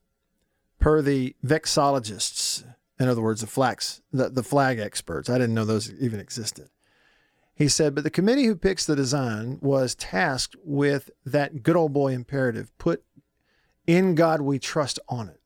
per 0.80 1.02
the 1.02 1.36
vexologists. 1.46 2.64
In 3.00 3.08
other 3.08 3.22
words, 3.22 3.42
the 3.42 3.48
flax, 3.48 4.02
the, 4.12 4.30
the 4.30 4.44
flag 4.44 4.80
experts. 4.80 5.30
I 5.30 5.38
didn't 5.38 5.54
know 5.54 5.66
those 5.66 5.94
even 5.94 6.20
existed. 6.20 6.70
He 7.54 7.68
said, 7.68 7.96
but 7.96 8.04
the 8.04 8.12
committee 8.12 8.46
who 8.46 8.56
picks 8.56 8.86
the 8.86 8.96
design 8.96 9.58
was 9.62 9.96
tasked 9.96 10.56
with 10.64 11.10
that 11.26 11.64
good 11.64 11.76
old 11.76 11.94
boy 11.94 12.14
imperative 12.14 12.76
put 12.78 13.04
in 13.88 14.14
God 14.14 14.42
we 14.42 14.60
trust 14.60 15.00
on 15.08 15.30
it. 15.30 15.42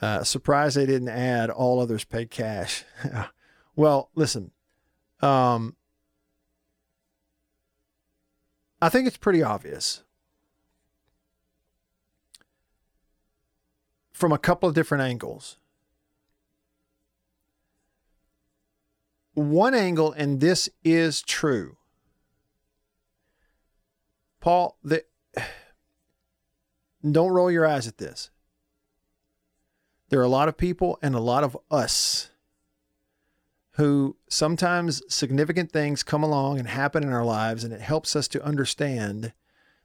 Uh, 0.00 0.24
surprised 0.24 0.76
they 0.76 0.86
didn't 0.86 1.08
add 1.08 1.50
all 1.50 1.80
others 1.80 2.04
pay 2.04 2.26
cash. 2.26 2.84
well, 3.76 4.10
listen, 4.14 4.50
um, 5.20 5.76
I 8.80 8.88
think 8.88 9.06
it's 9.06 9.16
pretty 9.16 9.42
obvious 9.42 10.02
from 14.12 14.32
a 14.32 14.38
couple 14.38 14.68
of 14.68 14.74
different 14.74 15.02
angles. 15.02 15.56
One 19.34 19.74
angle, 19.74 20.12
and 20.12 20.40
this 20.40 20.68
is 20.84 21.22
true. 21.22 21.76
Paul, 24.40 24.76
the, 24.84 25.04
don't 27.10 27.30
roll 27.30 27.50
your 27.50 27.66
eyes 27.66 27.88
at 27.88 27.98
this. 27.98 28.30
There 30.10 30.20
are 30.20 30.24
a 30.24 30.28
lot 30.28 30.48
of 30.48 30.58
people 30.58 30.98
and 31.00 31.14
a 31.14 31.20
lot 31.20 31.42
of 31.42 31.56
us 31.70 32.11
who 33.82 34.16
sometimes 34.28 35.02
significant 35.12 35.72
things 35.72 36.04
come 36.04 36.22
along 36.22 36.60
and 36.60 36.68
happen 36.68 37.02
in 37.02 37.12
our 37.12 37.24
lives, 37.24 37.64
and 37.64 37.74
it 37.74 37.80
helps 37.80 38.14
us 38.14 38.28
to 38.28 38.44
understand 38.44 39.32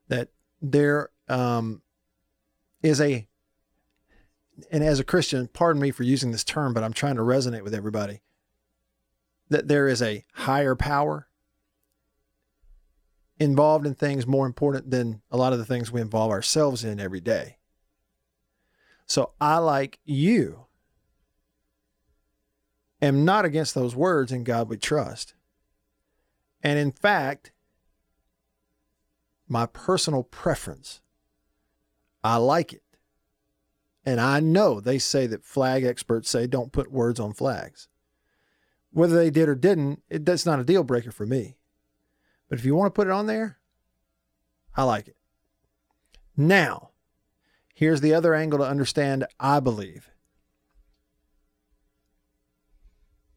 that 0.07 0.29
there 0.61 1.09
um, 1.27 1.81
is 2.83 3.01
a, 3.01 3.27
and 4.71 4.83
as 4.83 4.99
a 4.99 5.03
Christian, 5.03 5.47
pardon 5.47 5.81
me 5.81 5.89
for 5.89 6.03
using 6.03 6.31
this 6.31 6.43
term, 6.43 6.75
but 6.75 6.83
I'm 6.83 6.93
trying 6.93 7.15
to 7.15 7.23
resonate 7.23 7.63
with 7.63 7.73
everybody, 7.73 8.21
that 9.49 9.67
there 9.67 9.87
is 9.87 10.03
a 10.03 10.25
higher 10.33 10.75
power 10.75 11.27
involved 13.39 13.87
in 13.87 13.95
things 13.95 14.27
more 14.27 14.45
important 14.45 14.91
than 14.91 15.23
a 15.31 15.37
lot 15.37 15.53
of 15.53 15.59
the 15.59 15.65
things 15.65 15.91
we 15.91 16.01
involve 16.01 16.29
ourselves 16.29 16.83
in 16.83 16.99
every 16.99 17.19
day. 17.19 17.57
So 19.07 19.31
I, 19.41 19.57
like 19.57 19.97
you, 20.05 20.66
am 23.01 23.25
not 23.25 23.45
against 23.45 23.75
those 23.75 23.95
words 23.95 24.31
in 24.31 24.43
God 24.43 24.69
we 24.69 24.77
trust. 24.77 25.33
And 26.63 26.79
in 26.79 26.91
fact, 26.91 27.51
my 29.47 29.65
personal 29.65 30.23
preference, 30.23 31.01
I 32.23 32.37
like 32.37 32.73
it. 32.73 32.83
And 34.05 34.21
I 34.21 34.39
know 34.39 34.79
they 34.79 34.99
say 34.99 35.27
that 35.27 35.43
flag 35.43 35.83
experts 35.83 36.29
say 36.29 36.47
don't 36.47 36.71
put 36.71 36.91
words 36.91 37.19
on 37.19 37.33
flags. 37.33 37.87
Whether 38.91 39.17
they 39.17 39.29
did 39.29 39.49
or 39.49 39.55
didn't, 39.55 40.01
it, 40.09 40.25
that's 40.25 40.45
not 40.45 40.59
a 40.59 40.63
deal 40.63 40.83
breaker 40.83 41.11
for 41.11 41.25
me. 41.25 41.57
But 42.49 42.57
if 42.57 42.65
you 42.65 42.73
want 42.73 42.93
to 42.93 42.97
put 42.97 43.07
it 43.07 43.13
on 43.13 43.27
there, 43.27 43.59
I 44.75 44.83
like 44.83 45.07
it. 45.07 45.17
Now, 46.35 46.91
here's 47.73 48.01
the 48.01 48.13
other 48.13 48.33
angle 48.33 48.59
to 48.59 48.65
understand, 48.65 49.25
I 49.39 49.59
believe. 49.59 50.09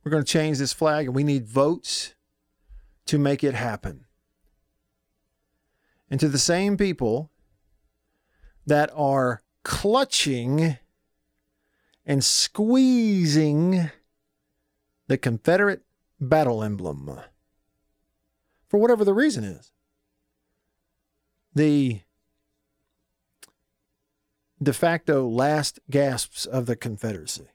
We're 0.03 0.11
going 0.11 0.24
to 0.24 0.32
change 0.32 0.59
this 0.59 0.72
flag 0.72 1.07
and 1.07 1.14
we 1.14 1.24
need 1.24 1.46
votes 1.46 2.14
to 3.07 3.18
make 3.18 3.44
it 3.44 3.55
happen. 3.55 4.07
And 6.11 6.18
to 6.20 6.28
the 6.28 6.38
same 6.38 6.76
people 6.76 7.30
that 8.66 8.90
are 8.94 9.42
clutching 9.62 10.78
and 12.07 12.24
squeezing 12.24 13.90
the 15.07 15.18
Confederate 15.18 15.82
battle 16.20 16.62
emblem 16.62 17.20
for 18.68 18.78
whatever 18.78 19.05
the 19.05 19.14
reason 19.14 19.44
is. 19.44 19.72
The 21.55 22.03
de 24.62 24.72
facto 24.72 25.26
last 25.26 25.80
gasps 25.90 26.46
of 26.46 26.66
the 26.66 26.76
Confederacy, 26.76 27.48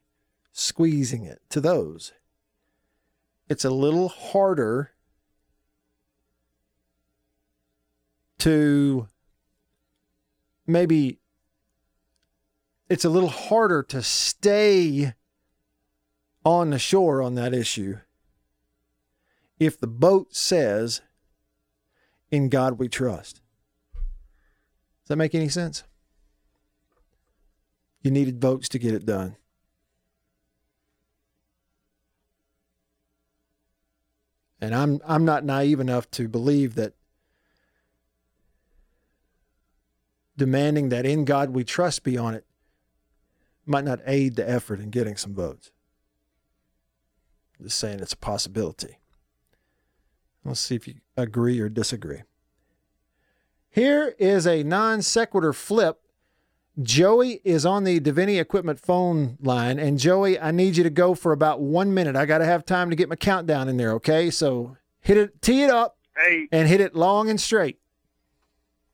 squeezing 0.52 1.24
it 1.24 1.42
to 1.50 1.62
those. 1.62 2.12
It's 3.48 3.66
a 3.66 3.70
little 3.70 4.10
harder 4.10 4.92
to 8.40 9.08
maybe 10.68 11.20
it's 12.90 13.06
a 13.06 13.10
little 13.10 13.30
harder 13.30 13.84
to 13.84 14.02
stay 14.02 15.14
on 16.44 16.70
the 16.70 16.80
shore 16.80 17.22
on 17.22 17.36
that 17.36 17.54
issue 17.54 17.98
if 19.60 19.80
the 19.80 19.88
boat 19.88 20.36
says, 20.36 21.02
In 22.32 22.50
God 22.50 22.78
we 22.78 22.88
trust. 22.88 23.42
Does 23.96 25.10
that 25.10 25.16
make 25.18 25.36
any 25.36 25.50
sense? 25.50 25.84
You 28.02 28.12
needed 28.12 28.42
votes 28.42 28.70
to 28.70 28.80
get 28.80 28.94
it 28.94 29.06
done. 29.06 29.38
And 34.62 34.74
I'm 34.74 35.02
I'm 35.06 35.26
not 35.26 35.44
naive 35.44 35.80
enough 35.80 36.10
to 36.12 36.28
believe 36.28 36.76
that 36.76 36.94
demanding 40.38 40.90
that 40.90 41.06
in 41.06 41.26
God 41.26 41.52
we 41.52 41.64
trust 41.64 42.04
be 42.04 42.18
on 42.18 42.34
it 42.34 42.46
might 43.66 43.84
not 43.84 44.00
aid 44.06 44.36
the 44.36 44.48
effort 44.50 44.80
in 44.80 44.90
getting 44.90 45.18
some 45.18 45.34
votes. 45.34 45.72
Just 47.62 47.80
saying 47.80 48.00
it's 48.00 48.14
a 48.14 48.18
possibility. 48.18 49.00
Let's 50.44 50.60
see 50.60 50.76
if 50.76 50.88
you 50.88 50.96
agree 51.18 51.60
or 51.60 51.70
disagree. 51.70 52.22
Here 53.70 54.16
is 54.20 54.46
a 54.46 54.64
non 54.64 55.02
sequitur 55.02 55.54
flip. 55.54 56.00
Joey 56.82 57.40
is 57.44 57.66
on 57.66 57.84
the 57.86 58.00
Davini 58.00 58.40
equipment 58.40 58.80
phone 58.80 59.38
line. 59.42 59.80
And 59.80 59.98
Joey, 59.98 60.40
I 60.40 60.52
need 60.52 60.76
you 60.78 60.84
to 60.84 60.90
go 60.90 61.16
for 61.16 61.32
about 61.32 61.62
one 61.62 61.94
minute. 61.94 62.16
I 62.16 62.26
got 62.26 62.40
to 62.40 62.46
have 62.46 62.66
time 62.66 62.90
to 62.90 62.96
get 62.96 63.08
my 63.10 63.16
countdown 63.16 63.70
in 63.70 63.78
there, 63.78 63.94
okay? 63.94 64.30
So 64.30 64.76
hit 65.00 65.18
it, 65.18 65.42
tee 65.42 65.64
it 65.64 65.70
up, 65.70 65.98
Hey, 66.18 66.48
and 66.52 66.68
hit 66.68 66.82
it 66.82 66.96
long 66.96 67.30
and 67.30 67.40
straight. 67.40 67.80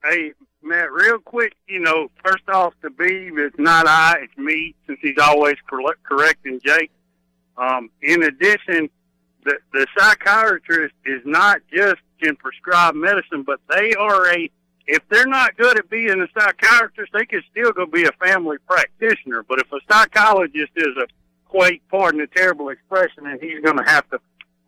hey, 0.03 0.33
Matt, 0.63 0.91
real 0.91 1.17
quick, 1.17 1.53
you 1.67 1.79
know, 1.79 2.09
first 2.23 2.43
off, 2.47 2.73
the 2.81 2.89
beef 2.91 3.33
is 3.37 3.51
not 3.57 3.87
I, 3.87 4.19
it's 4.23 4.37
me, 4.37 4.75
since 4.85 4.99
he's 5.01 5.17
always 5.19 5.55
cor- 5.67 5.95
correcting 6.03 6.59
Jake. 6.63 6.91
Um, 7.57 7.89
in 8.01 8.21
addition, 8.23 8.89
the, 9.43 9.57
the 9.73 9.87
psychiatrist 9.97 10.93
is 11.05 11.21
not 11.25 11.61
just 11.73 11.97
can 12.21 12.35
prescribe 12.35 12.93
medicine, 12.93 13.41
but 13.43 13.59
they 13.75 13.93
are 13.95 14.27
a, 14.31 14.51
if 14.87 15.01
they're 15.09 15.27
not 15.27 15.55
good 15.57 15.77
at 15.77 15.89
being 15.89 16.21
a 16.21 16.27
psychiatrist, 16.33 17.13
they 17.13 17.25
can 17.25 17.41
still 17.51 17.71
go 17.71 17.85
be 17.85 18.03
a 18.03 18.11
family 18.13 18.57
practitioner. 18.67 19.43
But 19.43 19.59
if 19.59 19.71
a 19.71 19.79
psychologist 19.91 20.71
is 20.75 20.97
a 20.97 21.07
quake, 21.45 21.81
pardon 21.89 22.21
the 22.21 22.27
terrible 22.27 22.69
expression, 22.69 23.27
and 23.27 23.41
he's 23.41 23.61
going 23.63 23.77
to 23.77 23.83
have 23.83 24.09
to 24.09 24.19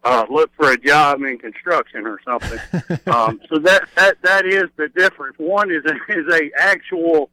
uh, 0.03 0.25
look 0.29 0.51
for 0.55 0.71
a 0.71 0.77
job 0.77 1.21
in 1.21 1.37
construction 1.37 2.05
or 2.05 2.19
something. 2.25 2.59
um, 3.07 3.39
so 3.49 3.59
that 3.59 3.87
that 3.95 4.17
that 4.21 4.45
is 4.45 4.65
the 4.75 4.89
difference. 4.89 5.35
One 5.37 5.71
is 5.71 5.83
a, 5.85 5.95
is 6.11 6.33
a 6.33 6.51
actual 6.57 7.29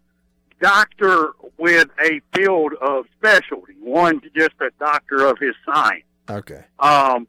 doctor 0.60 1.32
with 1.58 1.88
a 1.98 2.20
field 2.34 2.74
of 2.80 3.06
specialty. 3.18 3.74
One's 3.80 4.22
just 4.36 4.52
a 4.60 4.70
doctor 4.78 5.26
of 5.26 5.38
his 5.38 5.54
science. 5.64 6.04
Okay. 6.28 6.64
Um, 6.78 7.26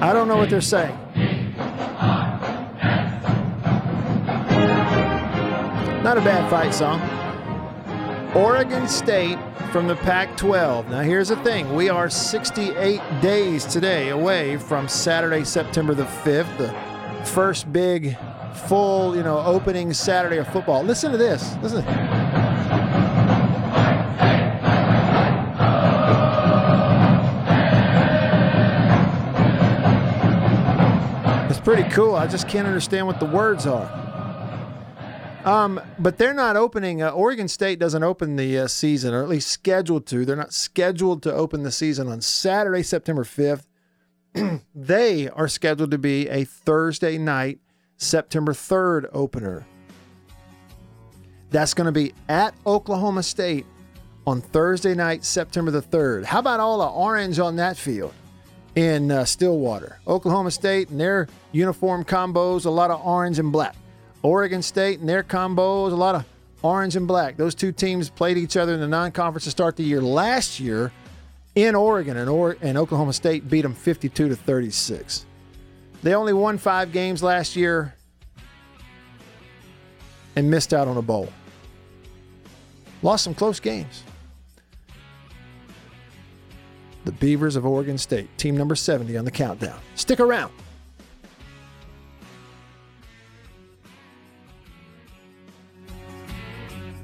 I 0.01 0.13
don't 0.13 0.27
know 0.27 0.37
what 0.37 0.49
they're 0.49 0.61
saying. 0.61 1.08
Not 6.09 6.17
a 6.17 6.21
bad 6.21 6.49
fight 6.49 6.73
song. 6.73 6.99
Oregon 8.35 8.87
State 8.87 9.37
from 9.71 9.85
the 9.85 9.95
Pac 9.95 10.35
12. 10.37 10.89
Now, 10.89 11.01
here's 11.01 11.27
the 11.27 11.35
thing 11.43 11.75
we 11.75 11.87
are 11.87 12.09
68 12.09 12.99
days 13.21 13.63
today 13.63 14.09
away 14.09 14.57
from 14.57 14.87
Saturday, 14.87 15.43
September 15.43 15.93
the 15.93 16.05
5th, 16.05 16.57
the 16.57 16.73
first 17.25 17.71
big, 17.71 18.17
full, 18.67 19.15
you 19.15 19.21
know, 19.21 19.37
opening 19.37 19.93
Saturday 19.93 20.37
of 20.37 20.47
football. 20.47 20.81
Listen 20.81 21.11
to 21.11 21.17
this. 21.19 21.55
Listen. 21.61 21.85
It's 31.51 31.59
pretty 31.59 31.87
cool. 31.91 32.15
I 32.15 32.25
just 32.25 32.47
can't 32.47 32.65
understand 32.65 33.05
what 33.05 33.19
the 33.19 33.27
words 33.27 33.67
are. 33.67 34.08
Um, 35.49 35.81
but 35.97 36.19
they're 36.19 36.33
not 36.35 36.55
opening. 36.55 37.01
Uh, 37.01 37.09
Oregon 37.09 37.47
State 37.47 37.79
doesn't 37.79 38.03
open 38.03 38.35
the 38.35 38.59
uh, 38.59 38.67
season, 38.67 39.15
or 39.15 39.23
at 39.23 39.29
least 39.29 39.47
scheduled 39.47 40.05
to. 40.07 40.23
They're 40.23 40.35
not 40.35 40.53
scheduled 40.53 41.23
to 41.23 41.33
open 41.33 41.63
the 41.63 41.71
season 41.71 42.07
on 42.07 42.21
Saturday, 42.21 42.83
September 42.83 43.23
5th. 43.23 43.65
they 44.75 45.27
are 45.29 45.47
scheduled 45.47 45.89
to 45.89 45.97
be 45.97 46.29
a 46.29 46.43
Thursday 46.43 47.17
night 47.17 47.57
September 47.97 48.53
3rd 48.53 49.09
opener. 49.11 49.65
That's 51.49 51.73
going 51.73 51.85
to 51.85 51.91
be 51.91 52.13
at 52.27 52.53
Oklahoma 52.67 53.23
State 53.23 53.65
on 54.27 54.41
Thursday 54.41 54.93
night, 54.93 55.25
September 55.25 55.71
the 55.71 55.81
3rd. 55.81 56.25
How 56.25 56.39
about 56.39 56.59
all 56.59 56.77
the 56.77 56.85
orange 56.85 57.39
on 57.39 57.55
that 57.55 57.75
field 57.75 58.13
in 58.75 59.09
uh, 59.09 59.25
Stillwater? 59.25 59.99
Oklahoma 60.05 60.51
State 60.51 60.89
and 60.89 60.99
their 60.99 61.27
uniform 61.53 62.05
combos, 62.05 62.67
a 62.67 62.69
lot 62.69 62.91
of 62.91 63.03
orange 63.03 63.39
and 63.39 63.51
black. 63.51 63.75
Oregon 64.21 64.61
State 64.61 64.99
and 64.99 65.07
their 65.07 65.23
combos, 65.23 65.91
a 65.91 65.95
lot 65.95 66.15
of 66.15 66.25
orange 66.61 66.95
and 66.95 67.07
black. 67.07 67.37
Those 67.37 67.55
two 67.55 67.71
teams 67.71 68.09
played 68.09 68.37
each 68.37 68.57
other 68.57 68.73
in 68.73 68.79
the 68.79 68.87
non 68.87 69.11
conference 69.11 69.45
to 69.45 69.51
start 69.51 69.75
the 69.75 69.83
year 69.83 70.01
last 70.01 70.59
year 70.59 70.91
in 71.55 71.75
Oregon, 71.75 72.17
and, 72.17 72.29
or- 72.29 72.57
and 72.61 72.77
Oklahoma 72.77 73.13
State 73.13 73.49
beat 73.49 73.61
them 73.61 73.73
52 73.73 74.29
to 74.29 74.35
36. 74.35 75.25
They 76.03 76.13
only 76.15 76.33
won 76.33 76.57
five 76.57 76.91
games 76.91 77.21
last 77.23 77.55
year 77.55 77.95
and 80.35 80.49
missed 80.49 80.73
out 80.73 80.87
on 80.87 80.97
a 80.97 81.01
bowl. 81.01 81.29
Lost 83.01 83.23
some 83.23 83.33
close 83.33 83.59
games. 83.59 84.03
The 87.05 87.11
Beavers 87.13 87.55
of 87.55 87.65
Oregon 87.65 87.97
State, 87.97 88.29
team 88.37 88.55
number 88.57 88.75
70 88.75 89.17
on 89.17 89.25
the 89.25 89.31
countdown. 89.31 89.79
Stick 89.95 90.19
around. 90.19 90.51